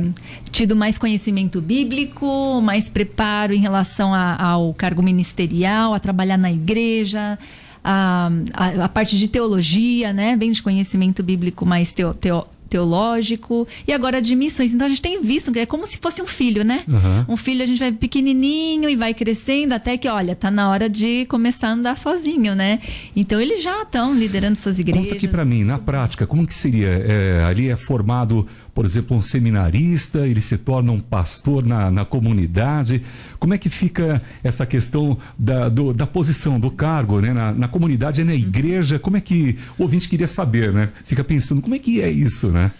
tido 0.51 0.77
mais 0.77 0.99
conhecimento 0.99 1.59
bíblico, 1.59 2.61
mais 2.61 2.91
preparo 2.91 3.55
em 3.55 3.59
relação 3.59 4.13
a, 4.13 4.37
ao 4.43 4.75
cargo 4.75 5.03
ministerial, 5.03 5.95
a 5.95 5.99
trabalhar 5.99 6.37
na 6.37 6.53
igreja. 6.53 7.39
A, 7.83 8.31
a, 8.53 8.85
a, 8.85 8.89
parte 8.91 9.17
de 9.17 9.27
teologia, 9.27 10.13
né? 10.13 10.37
Bem 10.37 10.53
de 10.53 10.63
conhecimento 10.63 11.23
bíblico 11.23 11.65
mais 11.65 11.93
teo, 11.93 12.13
teo, 12.13 12.45
teológico 12.71 13.67
e 13.87 13.93
agora 13.93 14.23
de 14.23 14.35
missões. 14.37 14.73
Então 14.73 14.87
a 14.87 14.89
gente 14.89 15.03
tem 15.03 15.21
visto 15.21 15.53
que 15.53 15.59
é 15.59 15.67
como 15.67 15.87
se 15.87 15.99
fosse 15.99 16.23
um 16.23 16.27
filho, 16.27 16.65
né? 16.65 16.85
Uhum. 16.89 17.35
Um 17.35 17.37
filho 17.37 17.63
a 17.63 17.67
gente 17.67 17.79
vai 17.79 17.93
pequenininho 17.93 18.89
e 18.89 18.97
vai 18.97 19.13
crescendo 19.13 19.75
até 19.75 19.99
que, 19.99 20.09
olha, 20.09 20.37
tá 20.37 20.51
na 20.51 20.71
hora 20.71 20.89
de 20.89 21.27
começar 21.27 21.69
a 21.69 21.73
andar 21.73 21.99
sozinho, 21.99 22.55
né? 22.55 22.79
Então 23.15 23.41
eles 23.41 23.63
já 23.63 23.83
estão 23.83 24.15
liderando 24.15 24.57
suas 24.57 24.79
igrejas. 24.79 25.05
Conta 25.05 25.17
aqui 25.17 25.29
para 25.29 25.45
mim, 25.45 25.65
na 25.65 25.79
prática, 25.79 26.27
como 26.27 26.47
que 26.47 26.55
seria? 26.55 26.89
É, 26.89 27.45
ali 27.45 27.69
é 27.69 27.77
formado 27.77 28.47
por 28.81 28.87
exemplo, 28.87 29.15
um 29.15 29.21
seminarista, 29.21 30.27
ele 30.27 30.41
se 30.41 30.57
torna 30.57 30.91
um 30.91 30.99
pastor 30.99 31.63
na, 31.67 31.91
na 31.91 32.03
comunidade. 32.03 33.03
Como 33.39 33.53
é 33.53 33.59
que 33.59 33.69
fica 33.69 34.23
essa 34.43 34.65
questão 34.65 35.19
da, 35.39 35.69
do, 35.69 35.93
da 35.93 36.07
posição, 36.07 36.59
do 36.59 36.71
cargo, 36.71 37.21
né? 37.21 37.31
Na, 37.31 37.53
na 37.53 37.69
comunidade, 37.69 38.25
na 38.25 38.35
igreja, 38.35 38.99
como 38.99 39.19
é 39.19 39.21
que 39.21 39.59
o 39.77 39.83
ouvinte 39.83 40.09
queria 40.09 40.27
saber, 40.27 40.73
né? 40.73 40.89
Fica 41.05 41.23
pensando, 41.23 41.61
como 41.61 41.75
é 41.75 41.79
que 41.79 42.01
é 42.01 42.09
isso, 42.09 42.49
né? 42.49 42.73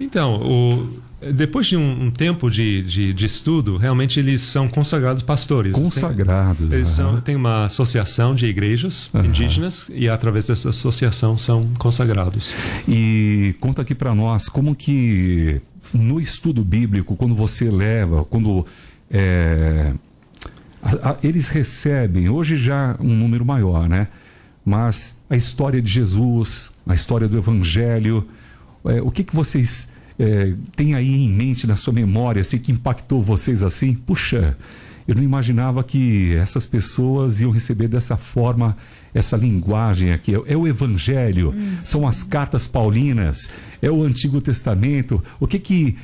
Então, 0.00 0.42
o, 0.42 0.98
depois 1.32 1.66
de 1.66 1.76
um, 1.76 2.04
um 2.04 2.10
tempo 2.10 2.50
de, 2.50 2.82
de, 2.82 3.12
de, 3.12 3.26
estudo, 3.26 3.76
realmente 3.76 4.18
eles 4.18 4.40
são 4.40 4.68
consagrados 4.68 5.22
pastores. 5.22 5.72
Consagrados. 5.72 6.72
Eles 6.72 6.88
são, 6.88 7.20
têm 7.20 7.36
uma 7.36 7.66
associação 7.66 8.34
de 8.34 8.46
igrejas 8.46 9.08
uhum. 9.12 9.24
indígenas 9.24 9.90
e 9.92 10.08
através 10.08 10.46
dessa 10.46 10.70
associação 10.70 11.36
são 11.36 11.62
consagrados. 11.78 12.52
E 12.88 13.54
conta 13.60 13.82
aqui 13.82 13.94
para 13.94 14.14
nós 14.14 14.48
como 14.48 14.74
que 14.74 15.60
no 15.92 16.20
estudo 16.20 16.64
bíblico, 16.64 17.16
quando 17.16 17.34
você 17.34 17.70
leva, 17.70 18.24
quando 18.24 18.66
é, 19.10 19.94
a, 20.82 21.10
a, 21.10 21.16
eles 21.22 21.48
recebem, 21.48 22.28
hoje 22.28 22.56
já 22.56 22.96
um 23.00 23.14
número 23.14 23.44
maior, 23.44 23.88
né? 23.88 24.08
Mas 24.64 25.16
a 25.28 25.36
história 25.36 25.80
de 25.80 25.90
Jesus, 25.90 26.72
a 26.86 26.94
história 26.94 27.28
do 27.28 27.36
Evangelho, 27.36 28.26
é, 28.84 29.00
o 29.00 29.10
que, 29.10 29.22
que 29.22 29.34
vocês 29.34 29.88
é, 30.18 30.54
têm 30.76 30.94
aí 30.94 31.24
em 31.24 31.28
mente, 31.28 31.66
na 31.66 31.76
sua 31.76 31.92
memória, 31.92 32.40
assim, 32.40 32.58
que 32.58 32.72
impactou 32.72 33.22
vocês 33.22 33.62
assim? 33.62 33.94
Puxa, 33.94 34.56
eu 35.06 35.14
não 35.14 35.22
imaginava 35.22 35.82
que 35.84 36.34
essas 36.34 36.64
pessoas 36.64 37.40
iam 37.40 37.50
receber 37.50 37.88
dessa 37.88 38.16
forma 38.16 38.76
essa 39.12 39.36
linguagem 39.36 40.12
aqui. 40.12 40.34
É 40.46 40.56
o 40.56 40.66
Evangelho, 40.66 41.50
hum, 41.50 41.76
são 41.82 42.06
as 42.06 42.22
cartas 42.22 42.66
paulinas, 42.66 43.48
é 43.80 43.90
o 43.90 44.02
Antigo 44.02 44.40
Testamento. 44.40 45.22
O 45.38 45.46
que 45.46 45.58
que 45.58 45.96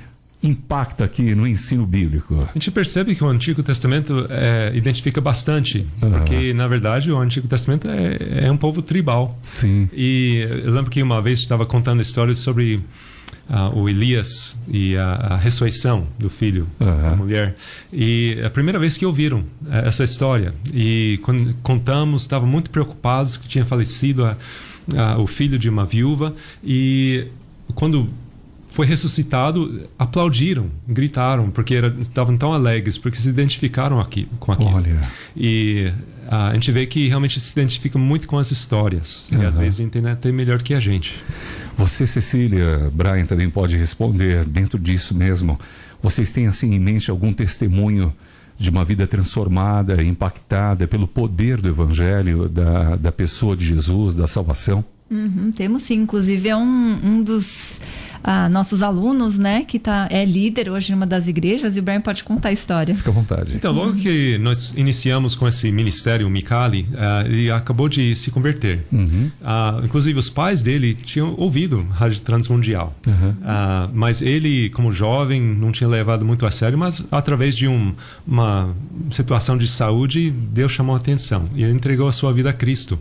impacta 0.42 1.04
aqui 1.04 1.34
no 1.34 1.46
ensino 1.46 1.84
bíblico? 1.84 2.34
A 2.48 2.52
gente 2.54 2.70
percebe 2.70 3.14
que 3.14 3.22
o 3.22 3.28
Antigo 3.28 3.62
Testamento 3.62 4.26
é, 4.30 4.70
identifica 4.74 5.20
bastante, 5.20 5.86
uhum. 6.00 6.12
porque 6.12 6.54
na 6.54 6.66
verdade 6.66 7.10
o 7.10 7.18
Antigo 7.18 7.48
Testamento 7.48 7.88
é, 7.88 8.46
é, 8.46 8.52
um 8.52 8.56
povo 8.56 8.80
tribal. 8.80 9.38
Sim. 9.42 9.88
E 9.92 10.46
eu 10.64 10.72
lembro 10.72 10.90
que 10.90 11.02
uma 11.02 11.20
vez 11.20 11.40
estava 11.40 11.66
contando 11.66 12.00
histórias 12.00 12.38
sobre 12.38 12.80
uh, 13.50 13.76
o 13.76 13.88
Elias 13.88 14.56
e 14.68 14.96
a, 14.96 15.12
a, 15.12 15.36
ressurreição 15.36 16.06
do 16.18 16.30
filho 16.30 16.66
uhum. 16.78 17.02
da 17.02 17.16
mulher. 17.16 17.56
E 17.92 18.38
é 18.40 18.46
a 18.46 18.50
primeira 18.50 18.78
vez 18.78 18.96
que 18.96 19.04
ouviram 19.04 19.44
é, 19.70 19.88
essa 19.88 20.04
história 20.04 20.54
e 20.72 21.18
quando 21.22 21.54
contamos, 21.62 22.22
estavam 22.22 22.48
muito 22.48 22.70
preocupados 22.70 23.36
que 23.36 23.48
tinha 23.48 23.64
falecido 23.64 24.24
a, 24.24 24.36
a, 24.96 25.18
o 25.18 25.26
filho 25.26 25.58
de 25.58 25.68
uma 25.68 25.84
viúva 25.84 26.34
e 26.64 27.26
quando 27.74 28.08
foi 28.72 28.86
ressuscitado, 28.86 29.88
aplaudiram, 29.98 30.70
gritaram, 30.86 31.50
porque 31.50 31.74
era, 31.74 31.94
estavam 32.00 32.36
tão 32.36 32.52
alegres, 32.52 32.96
porque 32.96 33.18
se 33.18 33.28
identificaram 33.28 33.98
aqui, 34.00 34.28
com 34.38 34.52
aquilo. 34.52 34.70
Olha. 34.70 34.96
E 35.36 35.92
a 36.28 36.54
gente 36.54 36.70
vê 36.70 36.86
que 36.86 37.08
realmente 37.08 37.40
se 37.40 37.52
identifica 37.52 37.98
muito 37.98 38.28
com 38.28 38.38
as 38.38 38.50
histórias. 38.50 39.24
Uhum. 39.32 39.42
E 39.42 39.46
às 39.46 39.58
vezes 39.58 39.80
entende 39.80 40.08
até 40.08 40.30
melhor 40.30 40.62
que 40.62 40.72
a 40.72 40.80
gente. 40.80 41.14
Você, 41.80 42.06
Cecília, 42.06 42.90
Brian, 42.92 43.24
também 43.24 43.48
pode 43.48 43.74
responder 43.74 44.44
dentro 44.44 44.78
disso 44.78 45.14
mesmo. 45.14 45.58
Vocês 46.02 46.30
têm 46.30 46.46
assim 46.46 46.74
em 46.74 46.78
mente 46.78 47.10
algum 47.10 47.32
testemunho 47.32 48.12
de 48.58 48.68
uma 48.68 48.84
vida 48.84 49.06
transformada, 49.06 50.02
impactada 50.02 50.86
pelo 50.86 51.08
poder 51.08 51.58
do 51.58 51.70
Evangelho, 51.70 52.50
da, 52.50 52.96
da 52.96 53.10
pessoa 53.10 53.56
de 53.56 53.64
Jesus, 53.64 54.14
da 54.14 54.26
salvação? 54.26 54.84
Uhum, 55.10 55.50
temos 55.52 55.84
sim. 55.84 55.94
Inclusive, 55.94 56.50
é 56.50 56.56
um, 56.56 56.98
um 57.02 57.22
dos 57.22 57.78
a 58.22 58.48
nossos 58.48 58.82
alunos, 58.82 59.38
né, 59.38 59.64
que 59.64 59.78
tá, 59.78 60.08
é 60.10 60.24
líder 60.24 60.70
hoje 60.70 60.92
em 60.92 60.94
uma 60.94 61.06
das 61.06 61.28
igrejas, 61.28 61.76
e 61.76 61.80
o 61.80 61.82
Brian 61.82 62.00
pode 62.00 62.22
contar 62.24 62.50
a 62.50 62.52
história. 62.52 62.94
Fica 62.94 63.10
à 63.10 63.14
vontade. 63.14 63.54
Então, 63.54 63.72
logo 63.72 63.94
que 63.94 64.38
nós 64.38 64.72
iniciamos 64.76 65.34
com 65.34 65.48
esse 65.48 65.70
ministério, 65.70 66.26
o 66.26 66.30
Mikali, 66.30 66.86
uh, 66.92 67.26
ele 67.26 67.50
acabou 67.50 67.88
de 67.88 68.14
se 68.14 68.30
converter. 68.30 68.80
Uhum. 68.92 69.30
Uh, 69.40 69.84
inclusive, 69.84 70.18
os 70.18 70.28
pais 70.28 70.62
dele 70.62 70.94
tinham 70.94 71.34
ouvido 71.36 71.86
Rádio 71.90 72.20
Transmundial. 72.20 72.94
Uhum. 73.06 73.30
Uh, 73.30 73.90
mas 73.92 74.20
ele, 74.22 74.70
como 74.70 74.92
jovem, 74.92 75.40
não 75.40 75.72
tinha 75.72 75.88
levado 75.88 76.24
muito 76.24 76.44
a 76.44 76.50
sério, 76.50 76.78
mas 76.78 77.02
através 77.10 77.54
de 77.54 77.66
um, 77.66 77.94
uma 78.26 78.74
situação 79.12 79.56
de 79.56 79.66
saúde, 79.66 80.30
Deus 80.30 80.72
chamou 80.72 80.94
a 80.94 80.98
atenção 80.98 81.48
e 81.54 81.62
ele 81.62 81.72
entregou 81.72 82.08
a 82.08 82.12
sua 82.12 82.32
vida 82.32 82.50
a 82.50 82.52
Cristo. 82.52 82.98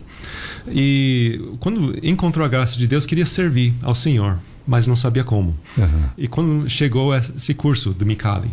E 0.68 1.40
quando 1.60 1.98
encontrou 2.02 2.44
a 2.44 2.48
graça 2.48 2.76
de 2.76 2.86
Deus, 2.86 3.06
queria 3.06 3.26
servir 3.26 3.74
ao 3.82 3.94
Senhor 3.94 4.38
mas 4.70 4.86
não 4.86 4.94
sabia 4.94 5.24
como. 5.24 5.56
Uhum. 5.76 6.02
E 6.16 6.28
quando 6.28 6.70
chegou 6.70 7.12
esse 7.12 7.52
curso 7.54 7.90
do 7.90 8.06
Mikali, 8.06 8.52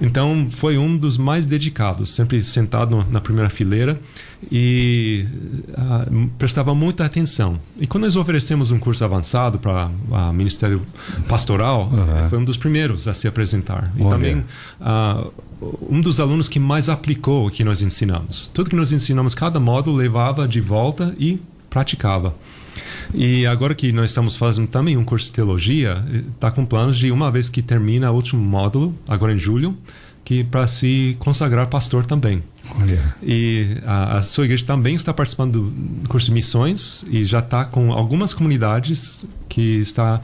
então 0.00 0.48
foi 0.50 0.78
um 0.78 0.96
dos 0.96 1.18
mais 1.18 1.44
dedicados, 1.46 2.14
sempre 2.14 2.42
sentado 2.42 3.06
na 3.10 3.20
primeira 3.20 3.50
fileira 3.50 4.00
e 4.50 5.26
uh, 5.68 6.30
prestava 6.38 6.74
muita 6.74 7.04
atenção. 7.04 7.60
E 7.78 7.86
quando 7.86 8.04
nós 8.04 8.16
oferecemos 8.16 8.70
um 8.70 8.78
curso 8.78 9.04
avançado 9.04 9.58
para 9.58 9.90
o 10.08 10.32
Ministério 10.32 10.80
Pastoral, 11.28 11.90
uhum. 11.92 12.30
foi 12.30 12.38
um 12.38 12.44
dos 12.44 12.56
primeiros 12.56 13.06
a 13.06 13.12
se 13.12 13.28
apresentar. 13.28 13.92
E 13.94 14.00
Olha. 14.00 14.10
também 14.10 14.44
uh, 14.80 15.32
um 15.86 16.00
dos 16.00 16.18
alunos 16.18 16.48
que 16.48 16.58
mais 16.58 16.88
aplicou 16.88 17.48
o 17.48 17.50
que 17.50 17.62
nós 17.62 17.82
ensinamos. 17.82 18.50
Tudo 18.54 18.70
que 18.70 18.76
nós 18.76 18.90
ensinamos, 18.90 19.34
cada 19.34 19.60
módulo 19.60 19.98
levava 19.98 20.48
de 20.48 20.62
volta 20.62 21.14
e 21.18 21.38
praticava. 21.68 22.34
E 23.14 23.46
agora 23.46 23.74
que 23.74 23.92
nós 23.92 24.10
estamos 24.10 24.36
fazendo 24.36 24.66
também 24.68 24.96
um 24.96 25.04
curso 25.04 25.26
de 25.26 25.32
teologia, 25.32 26.02
está 26.34 26.50
com 26.50 26.64
planos 26.64 26.96
de 26.96 27.10
uma 27.10 27.30
vez 27.30 27.48
que 27.48 27.62
termina 27.62 28.10
o 28.10 28.14
último 28.14 28.42
módulo, 28.42 28.94
agora 29.06 29.32
em 29.32 29.38
julho, 29.38 29.76
que 30.24 30.44
para 30.44 30.66
se 30.66 31.16
consagrar 31.18 31.66
pastor 31.66 32.06
também. 32.06 32.42
Olha. 32.80 33.14
E 33.22 33.78
a, 33.84 34.18
a, 34.18 34.22
sua 34.22 34.44
igreja 34.44 34.64
também 34.64 34.94
está 34.94 35.12
participando 35.12 35.70
do 35.70 36.08
curso 36.08 36.26
de 36.26 36.32
missões 36.32 37.04
e 37.10 37.24
já 37.24 37.40
está 37.40 37.64
com 37.64 37.92
algumas 37.92 38.32
comunidades 38.32 39.26
que 39.48 39.78
está 39.78 40.20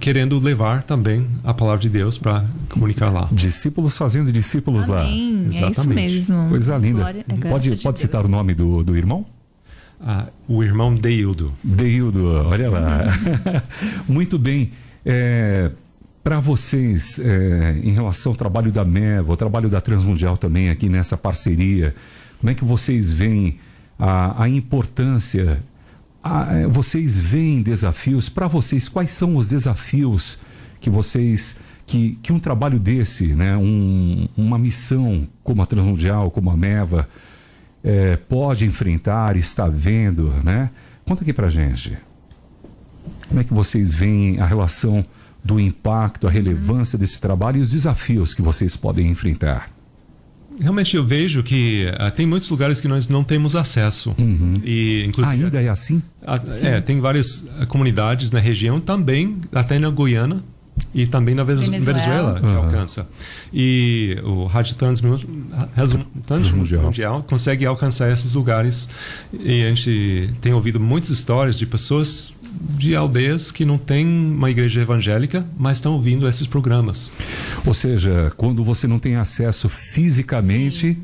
querendo 0.00 0.38
levar 0.38 0.82
também 0.82 1.26
a 1.42 1.52
palavra 1.52 1.80
de 1.80 1.88
Deus 1.88 2.16
para 2.16 2.44
comunicar 2.70 3.10
lá. 3.10 3.28
Discípulos 3.30 3.98
fazendo 3.98 4.32
discípulos 4.32 4.88
Amém. 4.88 5.48
lá. 5.48 5.48
Exatamente. 5.48 6.00
É 6.00 6.06
isso 6.06 6.32
mesmo. 6.32 6.48
Coisa 6.48 6.78
linda. 6.78 7.00
Glória, 7.00 7.24
pode 7.48 7.76
pode 7.76 7.98
citar 7.98 8.24
o 8.24 8.28
nome 8.28 8.54
do, 8.54 8.82
do 8.82 8.96
irmão? 8.96 9.26
Ah, 10.06 10.26
o 10.46 10.62
irmão 10.62 10.94
Deildo. 10.94 11.54
Deildo, 11.64 12.26
olha 12.46 12.68
lá. 12.68 13.04
Muito 14.06 14.38
bem. 14.38 14.70
É, 15.02 15.70
Para 16.22 16.40
vocês, 16.40 17.18
é, 17.18 17.80
em 17.82 17.92
relação 17.92 18.32
ao 18.32 18.36
trabalho 18.36 18.70
da 18.70 18.84
MEVA, 18.84 19.32
o 19.32 19.36
trabalho 19.36 19.70
da 19.70 19.80
Transmundial 19.80 20.36
também 20.36 20.68
aqui 20.68 20.90
nessa 20.90 21.16
parceria, 21.16 21.94
como 22.38 22.50
é 22.50 22.54
que 22.54 22.66
vocês 22.66 23.14
veem 23.14 23.58
a, 23.98 24.42
a 24.42 24.46
importância? 24.46 25.62
É, 26.50 26.66
vocês 26.66 27.18
veem 27.18 27.62
desafios? 27.62 28.28
Para 28.28 28.46
vocês, 28.46 28.90
quais 28.90 29.10
são 29.10 29.36
os 29.36 29.48
desafios 29.48 30.38
que 30.82 30.90
vocês 30.90 31.56
que, 31.86 32.18
que 32.22 32.30
um 32.30 32.38
trabalho 32.38 32.78
desse, 32.78 33.28
né, 33.28 33.56
um, 33.56 34.28
uma 34.36 34.58
missão 34.58 35.26
como 35.42 35.62
a 35.62 35.66
Transmundial, 35.66 36.30
como 36.30 36.50
a 36.50 36.56
MEVA, 36.56 37.08
é, 37.84 38.16
pode 38.16 38.64
enfrentar, 38.64 39.36
está 39.36 39.68
vendo, 39.68 40.32
né? 40.42 40.70
Conta 41.06 41.22
aqui 41.22 41.34
pra 41.34 41.50
gente. 41.50 41.96
Como 43.28 43.40
é 43.40 43.44
que 43.44 43.52
vocês 43.52 43.94
veem 43.94 44.40
a 44.40 44.46
relação 44.46 45.04
do 45.44 45.60
impacto, 45.60 46.26
a 46.26 46.30
relevância 46.30 46.98
desse 46.98 47.20
trabalho 47.20 47.58
e 47.58 47.60
os 47.60 47.70
desafios 47.70 48.32
que 48.32 48.40
vocês 48.40 48.74
podem 48.74 49.08
enfrentar? 49.08 49.68
Realmente 50.58 50.96
eu 50.96 51.04
vejo 51.04 51.42
que 51.42 51.86
uh, 52.00 52.10
tem 52.12 52.24
muitos 52.26 52.48
lugares 52.48 52.80
que 52.80 52.86
nós 52.86 53.08
não 53.08 53.24
temos 53.24 53.56
acesso. 53.56 54.14
Uhum. 54.16 54.60
E, 54.64 55.04
inclusive, 55.04 55.44
Ainda 55.44 55.60
é 55.60 55.68
assim? 55.68 55.96
Uh, 56.22 56.64
é, 56.64 56.80
tem 56.80 57.00
várias 57.00 57.44
comunidades 57.68 58.30
na 58.30 58.38
região, 58.38 58.80
também 58.80 59.40
até 59.52 59.78
na 59.78 59.90
Guiana, 59.90 60.42
e 60.94 61.06
também 61.06 61.34
na 61.34 61.42
Venezuela, 61.42 61.84
Venezuela 61.84 62.40
que 62.40 62.46
uhum. 62.46 62.56
alcança. 62.56 63.08
E 63.52 64.16
o 64.22 64.46
Rádio 64.46 64.76
Transmundial 64.76 66.82
Mundial 66.82 67.22
consegue 67.24 67.66
alcançar 67.66 68.12
esses 68.12 68.34
lugares. 68.34 68.88
E 69.32 69.64
a 69.64 69.68
gente 69.70 70.30
tem 70.40 70.54
ouvido 70.54 70.78
muitas 70.78 71.10
histórias 71.10 71.58
de 71.58 71.66
pessoas 71.66 72.32
de 72.78 72.94
aldeias 72.94 73.50
que 73.50 73.64
não 73.64 73.76
têm 73.76 74.06
uma 74.06 74.48
igreja 74.48 74.80
evangélica, 74.80 75.44
mas 75.58 75.78
estão 75.78 75.94
ouvindo 75.94 76.28
esses 76.28 76.46
programas. 76.46 77.10
Ou 77.66 77.74
seja, 77.74 78.32
quando 78.36 78.62
você 78.62 78.86
não 78.86 79.00
tem 79.00 79.16
acesso 79.16 79.68
fisicamente. 79.68 80.94
Sim 80.94 81.02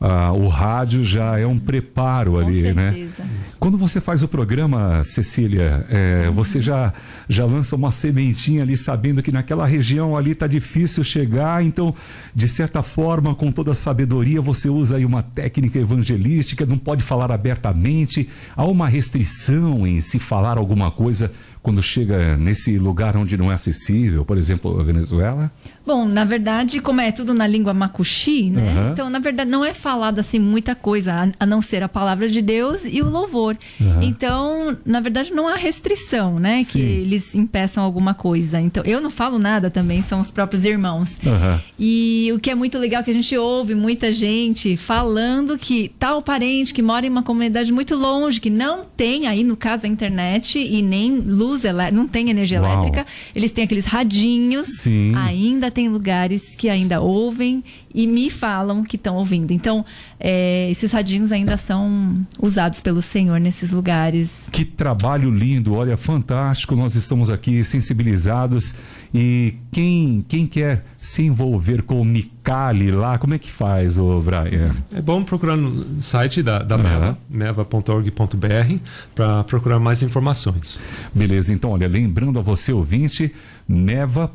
ah, 0.00 0.32
o 0.32 0.46
rádio 0.48 1.02
já 1.02 1.38
é 1.38 1.46
um 1.46 1.58
preparo 1.58 2.32
Com 2.32 2.38
ali, 2.38 2.72
né? 2.72 2.92
certeza. 2.92 3.22
né? 3.24 3.30
Quando 3.58 3.76
você 3.76 4.00
faz 4.00 4.22
o 4.22 4.28
programa, 4.28 5.02
Cecília, 5.04 5.84
é, 5.90 6.26
uhum. 6.28 6.34
você 6.34 6.60
já, 6.60 6.92
já 7.28 7.44
lança 7.44 7.74
uma 7.74 7.90
sementinha 7.90 8.62
ali, 8.62 8.76
sabendo 8.76 9.20
que 9.20 9.32
naquela 9.32 9.66
região 9.66 10.16
ali 10.16 10.30
está 10.30 10.46
difícil 10.46 11.02
chegar, 11.02 11.64
então, 11.64 11.92
de 12.32 12.46
certa 12.46 12.82
forma, 12.82 13.34
com 13.34 13.50
toda 13.50 13.72
a 13.72 13.74
sabedoria, 13.74 14.40
você 14.40 14.68
usa 14.68 14.96
aí 14.96 15.04
uma 15.04 15.22
técnica 15.22 15.78
evangelística, 15.78 16.64
não 16.64 16.78
pode 16.78 17.02
falar 17.02 17.32
abertamente, 17.32 18.28
há 18.56 18.64
uma 18.64 18.88
restrição 18.88 19.84
em 19.84 20.00
se 20.00 20.20
falar 20.20 20.56
alguma 20.56 20.92
coisa 20.92 21.32
quando 21.60 21.82
chega 21.82 22.36
nesse 22.36 22.78
lugar 22.78 23.16
onde 23.16 23.36
não 23.36 23.50
é 23.50 23.54
acessível, 23.54 24.24
por 24.24 24.38
exemplo, 24.38 24.78
a 24.80 24.82
Venezuela? 24.82 25.50
Bom, 25.88 26.04
na 26.04 26.22
verdade, 26.22 26.82
como 26.82 27.00
é 27.00 27.10
tudo 27.10 27.32
na 27.32 27.46
língua 27.46 27.72
macuxi, 27.72 28.50
né? 28.50 28.74
Uhum. 28.74 28.92
Então, 28.92 29.08
na 29.08 29.18
verdade, 29.18 29.50
não 29.50 29.64
é 29.64 29.72
falado 29.72 30.18
assim 30.18 30.38
muita 30.38 30.74
coisa, 30.74 31.32
a, 31.40 31.46
não 31.46 31.62
ser 31.62 31.82
a 31.82 31.88
palavra 31.88 32.28
de 32.28 32.42
Deus 32.42 32.82
e 32.84 33.00
o 33.00 33.08
louvor. 33.08 33.56
Uhum. 33.80 34.02
Então, 34.02 34.76
na 34.84 35.00
verdade, 35.00 35.32
não 35.32 35.48
há 35.48 35.56
restrição, 35.56 36.38
né? 36.38 36.62
Sim. 36.62 36.72
Que 36.72 36.78
eles 36.84 37.34
impeçam 37.34 37.82
alguma 37.82 38.12
coisa. 38.12 38.60
Então, 38.60 38.84
eu 38.84 39.00
não 39.00 39.10
falo 39.10 39.38
nada 39.38 39.70
também, 39.70 40.02
são 40.02 40.20
os 40.20 40.30
próprios 40.30 40.66
irmãos. 40.66 41.18
Uhum. 41.24 41.58
E 41.78 42.30
o 42.34 42.38
que 42.38 42.50
é 42.50 42.54
muito 42.54 42.76
legal 42.76 43.00
é 43.00 43.04
que 43.04 43.10
a 43.10 43.14
gente 43.14 43.34
ouve 43.38 43.74
muita 43.74 44.12
gente 44.12 44.76
falando 44.76 45.56
que 45.56 45.90
tal 45.98 46.20
parente 46.20 46.74
que 46.74 46.82
mora 46.82 47.06
em 47.06 47.08
uma 47.08 47.22
comunidade 47.22 47.72
muito 47.72 47.94
longe, 47.94 48.42
que 48.42 48.50
não 48.50 48.84
tem 48.94 49.26
aí, 49.26 49.42
no 49.42 49.56
caso, 49.56 49.86
a 49.86 49.88
internet 49.88 50.58
e 50.58 50.82
nem 50.82 51.18
luz 51.18 51.64
elétrica, 51.64 51.96
não 51.96 52.06
tem 52.06 52.28
energia 52.28 52.60
Uau. 52.60 52.70
elétrica, 52.70 53.06
eles 53.34 53.52
têm 53.52 53.64
aqueles 53.64 53.86
radinhos, 53.86 54.66
Sim. 54.82 55.14
ainda 55.14 55.70
tem 55.70 55.77
lugares 55.86 56.56
que 56.56 56.70
ainda 56.70 56.98
ouvem 57.02 57.62
e 57.94 58.06
me 58.06 58.30
falam 58.30 58.82
que 58.82 58.96
estão 58.96 59.16
ouvindo. 59.16 59.52
Então, 59.52 59.84
é, 60.18 60.70
esses 60.70 60.90
radinhos 60.90 61.30
ainda 61.30 61.58
são 61.58 62.26
usados 62.40 62.80
pelo 62.80 63.02
Senhor 63.02 63.38
nesses 63.38 63.70
lugares. 63.70 64.30
Que 64.50 64.64
trabalho 64.64 65.30
lindo, 65.30 65.74
olha, 65.74 65.98
fantástico. 65.98 66.74
Nós 66.74 66.94
estamos 66.94 67.30
aqui 67.30 67.62
sensibilizados 67.62 68.74
e 69.12 69.56
quem, 69.70 70.24
quem 70.28 70.46
quer 70.46 70.84
se 70.98 71.22
envolver 71.22 71.82
com 71.82 72.00
o 72.00 72.04
Micali 72.04 72.90
lá, 72.90 73.18
como 73.18 73.34
é 73.34 73.38
que 73.38 73.50
faz, 73.50 73.98
o 73.98 74.20
Brian? 74.20 74.74
É 74.92 75.00
bom 75.00 75.22
procurar 75.22 75.56
no 75.56 76.02
site 76.02 76.42
da, 76.42 76.58
da 76.58 76.76
uhum. 76.76 76.82
Meva, 76.82 77.18
meva.org.br, 77.28 78.76
para 79.14 79.44
procurar 79.44 79.78
mais 79.78 80.02
informações. 80.02 80.78
Beleza, 81.14 81.54
então, 81.54 81.70
olha, 81.70 81.88
lembrando 81.88 82.38
a 82.38 82.42
você, 82.42 82.72
ouvinte, 82.72 83.32
meva.org.br. 83.66 84.32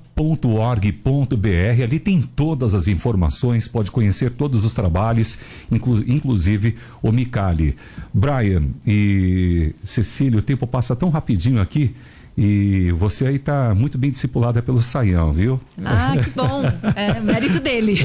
Ali 1.84 2.00
tem 2.00 2.22
todas 2.22 2.74
as 2.74 2.88
informações, 2.88 3.68
pode 3.68 3.92
conhecer 3.92 4.32
todos 4.32 4.66
os 4.66 4.74
trabalhos, 4.74 5.38
inclu 5.72 6.04
inclusive 6.08 6.76
o 7.02 7.12
Micali. 7.12 7.76
Brian 8.14 8.70
e 8.86 9.74
Cecília, 9.84 10.40
o 10.40 10.42
tempo 10.42 10.66
passa 10.66 10.96
tão 10.96 11.10
rapidinho 11.10 11.62
aqui. 11.62 11.94
E 12.36 12.92
você 12.94 13.28
aí 13.28 13.36
está 13.36 13.76
muito 13.76 13.98
bem 13.98 14.10
discipulada 14.10 14.62
pelo 14.62 14.82
Saião, 14.82 15.32
viu? 15.32 15.62
Ah, 15.84 16.16
que 16.22 16.30
bom. 16.32 16.64
É 16.96 17.20
mérito 17.20 17.60
dele. 17.60 17.98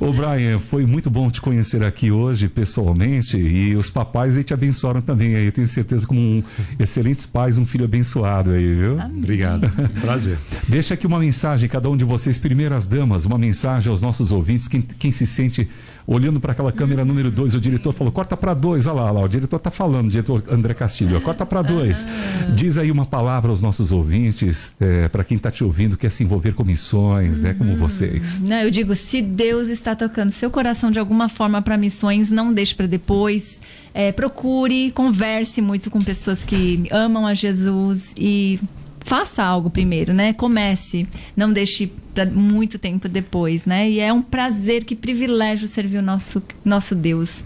Ô 0.00 0.12
Brian, 0.12 0.58
foi 0.58 0.86
muito 0.86 1.10
bom 1.10 1.30
te 1.30 1.40
conhecer 1.40 1.82
aqui 1.82 2.10
hoje 2.10 2.48
pessoalmente 2.48 3.36
e 3.36 3.74
os 3.74 3.90
papais 3.90 4.36
aí 4.36 4.44
te 4.44 4.54
abençoaram 4.54 5.00
também 5.00 5.34
aí. 5.34 5.46
Eu 5.46 5.52
tenho 5.52 5.68
certeza 5.68 6.06
como 6.06 6.20
um 6.20 6.42
excelentes 6.78 7.26
pais, 7.26 7.58
um 7.58 7.66
filho 7.66 7.84
abençoado 7.84 8.50
aí, 8.50 8.74
viu? 8.74 9.00
Amém. 9.00 9.18
Obrigado. 9.18 9.70
Prazer. 10.00 10.38
Deixa 10.68 10.94
aqui 10.94 11.06
uma 11.06 11.18
mensagem, 11.18 11.68
cada 11.68 11.88
um 11.88 11.96
de 11.96 12.04
vocês, 12.04 12.38
primeiras 12.38 12.88
damas, 12.88 13.24
uma 13.24 13.38
mensagem 13.38 13.90
aos 13.90 14.00
nossos 14.00 14.32
ouvintes, 14.32 14.68
quem, 14.68 14.82
quem 14.82 15.12
se 15.12 15.26
sente 15.26 15.68
olhando 16.06 16.40
para 16.40 16.52
aquela 16.52 16.72
câmera 16.72 17.04
número 17.04 17.30
2, 17.30 17.54
o 17.54 17.60
diretor 17.60 17.92
falou: 17.92 18.12
corta 18.12 18.36
para 18.36 18.54
dois, 18.54 18.86
olha 18.86 18.96
lá, 18.96 19.04
olha 19.04 19.12
lá, 19.12 19.20
o 19.22 19.28
diretor 19.28 19.56
está 19.56 19.70
falando, 19.70 20.06
o 20.06 20.10
diretor 20.10 20.42
André 20.50 20.74
Castilho, 20.74 21.20
corta 21.20 21.44
para 21.46 21.62
dois. 21.62 22.06
Diz 22.54 22.78
aí 22.78 22.90
uma 22.90 23.06
palavra 23.06 23.50
aos 23.50 23.62
nossos 23.62 23.92
ouvintes, 23.92 24.74
é, 24.80 25.08
para 25.08 25.24
quem 25.24 25.36
está 25.36 25.50
te 25.50 25.64
ouvindo, 25.64 25.96
quer 25.96 26.10
se 26.10 26.22
envolver 26.22 26.54
com 26.54 26.64
missões, 26.64 27.42
né, 27.42 27.54
como 27.54 27.76
vocês. 27.76 28.40
Não, 28.40 28.58
eu 28.58 28.70
digo: 28.70 28.94
se 28.94 29.22
Deus 29.22 29.68
está 29.68 29.94
tocando 29.94 30.30
seu 30.32 30.50
coração 30.50 30.90
de 30.90 30.98
alguma 30.98 31.28
forma 31.28 31.60
para 31.62 31.76
missões, 31.76 32.30
não 32.30 32.52
deixe 32.52 32.74
para 32.74 32.86
depois. 32.86 33.60
É, 33.94 34.10
procure, 34.10 34.90
converse 34.92 35.60
muito 35.60 35.90
com 35.90 36.00
pessoas 36.00 36.42
que 36.42 36.88
amam 36.90 37.26
a 37.26 37.34
Jesus 37.34 38.10
e 38.16 38.58
faça 39.04 39.42
algo 39.42 39.70
primeiro, 39.70 40.12
né? 40.12 40.32
Comece, 40.32 41.06
não 41.36 41.52
deixe 41.52 41.90
para 42.14 42.26
muito 42.26 42.78
tempo 42.78 43.08
depois, 43.08 43.66
né? 43.66 43.88
E 43.90 44.00
é 44.00 44.12
um 44.12 44.22
prazer, 44.22 44.84
que 44.84 44.94
privilégio 44.94 45.66
servir 45.66 45.98
o 45.98 46.02
nosso, 46.02 46.42
nosso 46.64 46.94
Deus. 46.94 47.36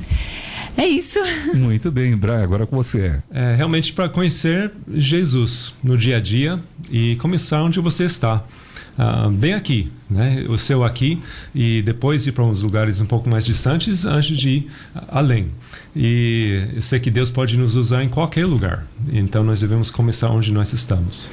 É 0.76 0.86
isso. 0.86 1.18
Muito 1.54 1.90
bem, 1.90 2.14
Brian, 2.16 2.42
agora 2.42 2.66
com 2.66 2.76
você. 2.76 3.18
É 3.30 3.54
realmente 3.54 3.94
para 3.94 4.10
conhecer 4.10 4.70
Jesus 4.92 5.72
no 5.82 5.96
dia 5.96 6.18
a 6.18 6.20
dia 6.20 6.60
e 6.90 7.16
começar 7.16 7.62
onde 7.62 7.80
você 7.80 8.04
está. 8.04 8.44
Uh, 8.98 9.30
bem 9.30 9.52
aqui, 9.52 9.90
né? 10.10 10.46
o 10.48 10.56
seu 10.56 10.82
aqui, 10.82 11.18
e 11.54 11.82
depois 11.82 12.26
ir 12.26 12.32
para 12.32 12.44
uns 12.44 12.62
lugares 12.62 13.00
um 13.00 13.06
pouco 13.06 13.28
mais 13.28 13.44
distantes 13.44 14.04
antes 14.04 14.36
de 14.38 14.48
ir 14.48 14.70
além. 15.08 15.50
E 15.98 16.68
eu 16.74 16.82
sei 16.82 17.00
que 17.00 17.10
Deus 17.10 17.30
pode 17.30 17.56
nos 17.56 17.74
usar 17.74 18.04
em 18.04 18.08
qualquer 18.10 18.44
lugar. 18.44 18.86
Então 19.10 19.42
nós 19.42 19.60
devemos 19.60 19.90
começar 19.90 20.28
onde 20.28 20.52
nós 20.52 20.74
estamos. 20.74 21.30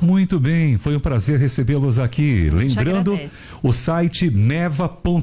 Muito 0.00 0.40
bem, 0.40 0.78
foi 0.78 0.96
um 0.96 1.00
prazer 1.00 1.38
recebê-los 1.38 1.98
aqui. 1.98 2.48
Lembrando 2.48 3.20
o 3.62 3.74
site 3.74 4.30
meva.org.br. 4.30 5.20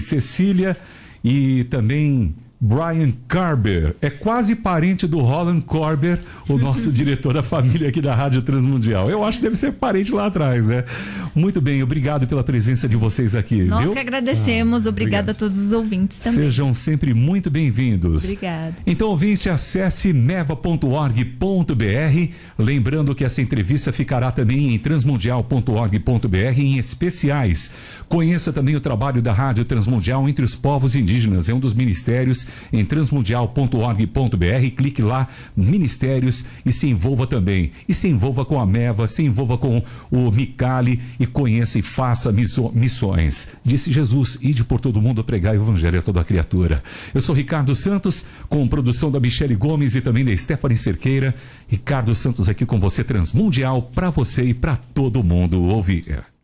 Cecília 0.00 0.74
e 1.22 1.64
também 1.64 2.34
Brian 2.58 3.12
Carber. 3.28 3.94
É 4.00 4.08
quase 4.08 4.56
parente 4.56 5.06
do 5.06 5.20
Roland 5.20 5.60
Corber, 5.60 6.18
o 6.48 6.56
nosso 6.56 6.90
diretor 6.92 7.34
da 7.34 7.42
família 7.42 7.88
aqui 7.88 8.00
da 8.00 8.14
Rádio 8.14 8.40
Transmundial. 8.42 9.10
Eu 9.10 9.24
acho 9.24 9.38
que 9.38 9.44
deve 9.44 9.56
ser 9.56 9.72
parente 9.72 10.12
lá 10.12 10.26
atrás, 10.26 10.68
né? 10.68 10.84
Muito 11.34 11.60
bem, 11.60 11.82
obrigado 11.82 12.26
pela 12.26 12.42
presença 12.42 12.88
de 12.88 12.96
vocês 12.96 13.36
aqui. 13.36 13.62
Nós 13.64 13.82
viu? 13.82 13.92
que 13.92 13.98
agradecemos. 13.98 14.86
Ah, 14.86 14.90
Obrigada 14.90 15.32
a 15.32 15.34
todos 15.34 15.58
os 15.58 15.72
ouvintes 15.72 16.18
também. 16.18 16.44
Sejam 16.44 16.72
sempre 16.72 17.12
muito 17.12 17.50
bem-vindos. 17.50 18.24
Obrigada. 18.24 18.74
Então, 18.86 19.08
ouvinte, 19.08 19.50
acesse 19.50 20.12
meva.org.br. 20.12 21.24
Lembrando 22.58 23.14
que 23.14 23.24
essa 23.24 23.42
entrevista 23.42 23.92
ficará 23.92 24.30
também 24.32 24.74
em 24.74 24.78
transmundial.org.br 24.78 26.58
em 26.58 26.78
especiais. 26.78 27.70
Conheça 28.08 28.52
também 28.52 28.76
o 28.76 28.80
trabalho 28.80 29.20
da 29.20 29.32
Rádio 29.32 29.64
Transmundial 29.64 30.26
entre 30.28 30.44
os 30.44 30.54
povos 30.54 30.96
indígenas. 30.96 31.50
É 31.50 31.54
um 31.54 31.60
dos 31.60 31.74
ministérios 31.74 32.45
em 32.72 32.84
transmundial.org.br. 32.84 34.70
Clique 34.76 35.02
lá, 35.02 35.28
Ministérios, 35.56 36.44
e 36.64 36.72
se 36.72 36.86
envolva 36.86 37.26
também. 37.26 37.72
E 37.88 37.94
se 37.94 38.08
envolva 38.08 38.44
com 38.44 38.60
a 38.60 38.66
Meva, 38.66 39.06
se 39.06 39.22
envolva 39.22 39.58
com 39.58 39.82
o 40.10 40.30
Micali 40.30 41.00
e 41.18 41.26
conheça 41.26 41.78
e 41.78 41.82
faça 41.82 42.32
missões. 42.32 43.48
Disse 43.64 43.92
Jesus: 43.92 44.38
ide 44.40 44.64
por 44.64 44.80
todo 44.80 45.00
mundo 45.02 45.24
pregar 45.24 45.54
o 45.54 45.56
evangelho 45.56 45.98
a 45.98 46.02
toda 46.02 46.24
criatura. 46.24 46.82
Eu 47.14 47.20
sou 47.20 47.34
Ricardo 47.34 47.74
Santos, 47.74 48.24
com 48.48 48.66
produção 48.66 49.10
da 49.10 49.20
Michele 49.20 49.54
Gomes 49.54 49.96
e 49.96 50.00
também 50.00 50.24
da 50.24 50.36
Stephanie 50.36 50.76
Cerqueira. 50.76 51.34
Ricardo 51.68 52.14
Santos 52.14 52.48
aqui 52.48 52.64
com 52.64 52.78
você, 52.78 53.02
Transmundial, 53.02 53.82
para 53.82 54.10
você 54.10 54.44
e 54.44 54.54
para 54.54 54.76
todo 54.76 55.22
mundo 55.22 55.62
ouvir. 55.62 56.35